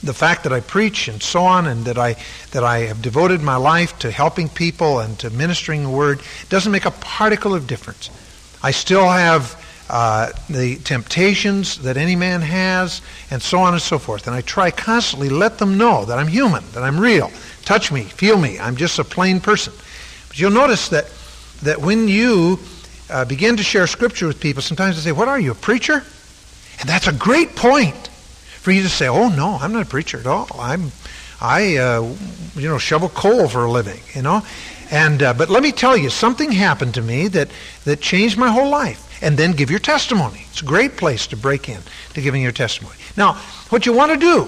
[0.04, 2.16] The fact that I preach and so on and that I,
[2.52, 6.72] that I have devoted my life to helping people and to ministering the word doesn't
[6.72, 8.10] make a particle of difference.
[8.68, 9.56] I still have
[9.90, 13.02] uh, the temptations that any man has,
[13.32, 14.28] and so on and so forth.
[14.28, 17.32] And I try constantly let them know that I'm human, that I'm real.
[17.64, 18.60] Touch me, feel me.
[18.60, 19.72] I'm just a plain person.
[20.28, 21.10] But you'll notice that,
[21.64, 22.60] that when you
[23.10, 26.04] uh, begin to share Scripture with people, sometimes they say, What are you, a preacher?
[26.82, 28.10] And that's a great point
[28.60, 30.50] for you to say, Oh, no, I'm not a preacher at all.
[30.60, 30.92] I'm,
[31.40, 32.14] I, uh,
[32.58, 34.44] you know, shovel coal for a living, you know.
[34.92, 37.50] And, uh, but let me tell you, something happened to me that,
[37.84, 39.04] that changed my whole life.
[39.22, 40.46] And then give your testimony.
[40.50, 41.82] It's a great place to break in
[42.14, 42.98] to giving your testimony.
[43.16, 43.34] Now,
[43.70, 44.48] what you want to do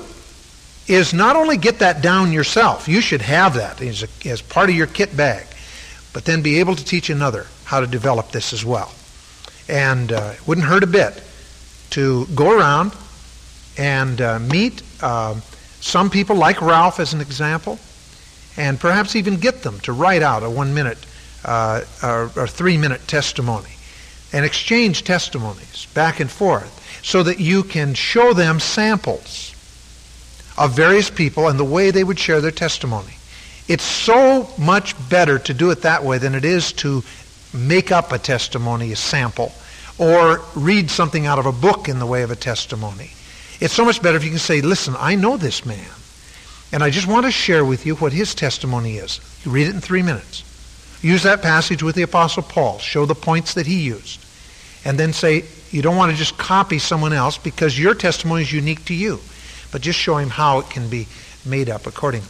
[0.87, 4.69] is not only get that down yourself, you should have that as, a, as part
[4.69, 5.45] of your kit bag,
[6.13, 8.93] but then be able to teach another how to develop this as well.
[9.67, 11.23] And uh, it wouldn't hurt a bit
[11.91, 12.91] to go around
[13.77, 15.35] and uh, meet uh,
[15.79, 17.79] some people, like Ralph as an example,
[18.60, 20.97] and perhaps even get them to write out a one minute
[21.45, 23.72] uh, or, or three minute testimony
[24.34, 29.55] and exchange testimonies back and forth so that you can show them samples
[30.57, 33.14] of various people and the way they would share their testimony.
[33.70, 37.01] It's so much better to do it that way than it is to
[37.53, 39.53] make up a testimony, a sample,
[39.97, 43.12] or read something out of a book in the way of a testimony.
[43.62, 45.88] It's so much better if you can say, listen, I know this man,
[46.72, 49.20] and I just want to share with you what his testimony is.
[49.43, 50.43] You read it in three minutes.
[51.01, 52.78] Use that passage with the Apostle Paul.
[52.80, 54.24] Show the points that he used.
[54.86, 58.51] And then say, you don't want to just copy someone else because your testimony is
[58.51, 59.20] unique to you.
[59.72, 61.07] But just show him how it can be
[61.45, 62.28] made up accordingly.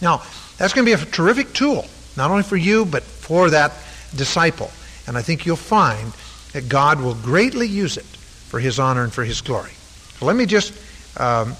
[0.00, 0.22] Now,
[0.58, 1.86] that's going to be a terrific tool,
[2.16, 3.72] not only for you, but for that
[4.16, 4.70] disciple.
[5.06, 6.12] And I think you'll find
[6.52, 9.72] that God will greatly use it for his honor and for his glory.
[10.20, 10.74] Let me just
[11.18, 11.54] um,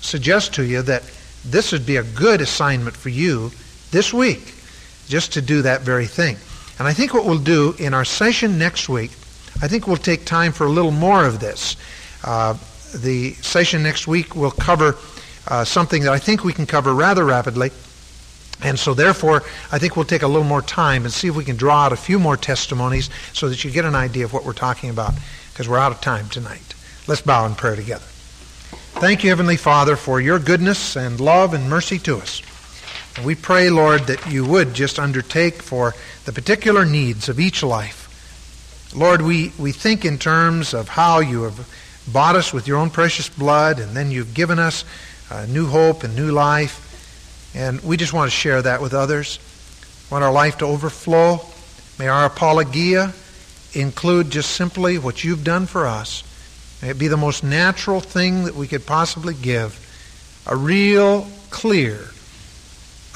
[0.00, 1.02] suggest to you that
[1.44, 3.50] this would be a good assignment for you
[3.90, 4.54] this week,
[5.08, 6.36] just to do that very thing.
[6.78, 9.10] And I think what we'll do in our session next week,
[9.62, 11.76] I think we'll take time for a little more of this.
[12.22, 12.56] Uh,
[12.94, 14.96] the session next week will cover
[15.48, 17.70] uh, something that I think we can cover rather rapidly.
[18.62, 21.44] And so, therefore, I think we'll take a little more time and see if we
[21.44, 24.44] can draw out a few more testimonies so that you get an idea of what
[24.44, 25.14] we're talking about,
[25.52, 26.74] because we're out of time tonight.
[27.06, 28.04] Let's bow in prayer together.
[29.00, 32.42] Thank you, Heavenly Father, for your goodness and love and mercy to us.
[33.16, 35.94] And we pray, Lord, that you would just undertake for
[36.24, 38.90] the particular needs of each life.
[38.92, 41.68] Lord, we, we think in terms of how you have
[42.12, 44.84] bought us with your own precious blood, and then you've given us
[45.30, 47.52] uh, new hope and new life.
[47.54, 49.38] And we just want to share that with others.
[50.10, 51.38] We want our life to overflow.
[52.00, 53.14] May our apologia
[53.74, 56.24] include just simply what you've done for us.
[56.82, 59.84] May it be the most natural thing that we could possibly give.
[60.46, 61.98] A real, clear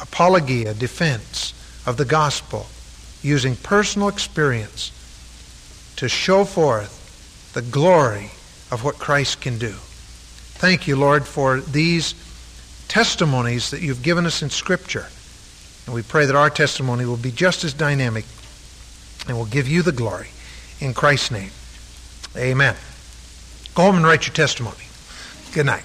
[0.01, 1.55] apologia, defense
[1.87, 2.67] of the gospel,
[3.23, 4.91] using personal experience
[5.97, 8.31] to show forth the glory
[8.71, 9.73] of what Christ can do.
[9.73, 12.15] Thank you, Lord, for these
[12.89, 15.07] testimonies that you've given us in Scripture.
[15.87, 18.25] And we pray that our testimony will be just as dynamic
[19.29, 20.29] and will give you the glory.
[20.81, 21.51] In Christ's name,
[22.37, 22.77] amen.
[23.75, 24.85] Go home and write your testimony.
[25.53, 25.85] Good night.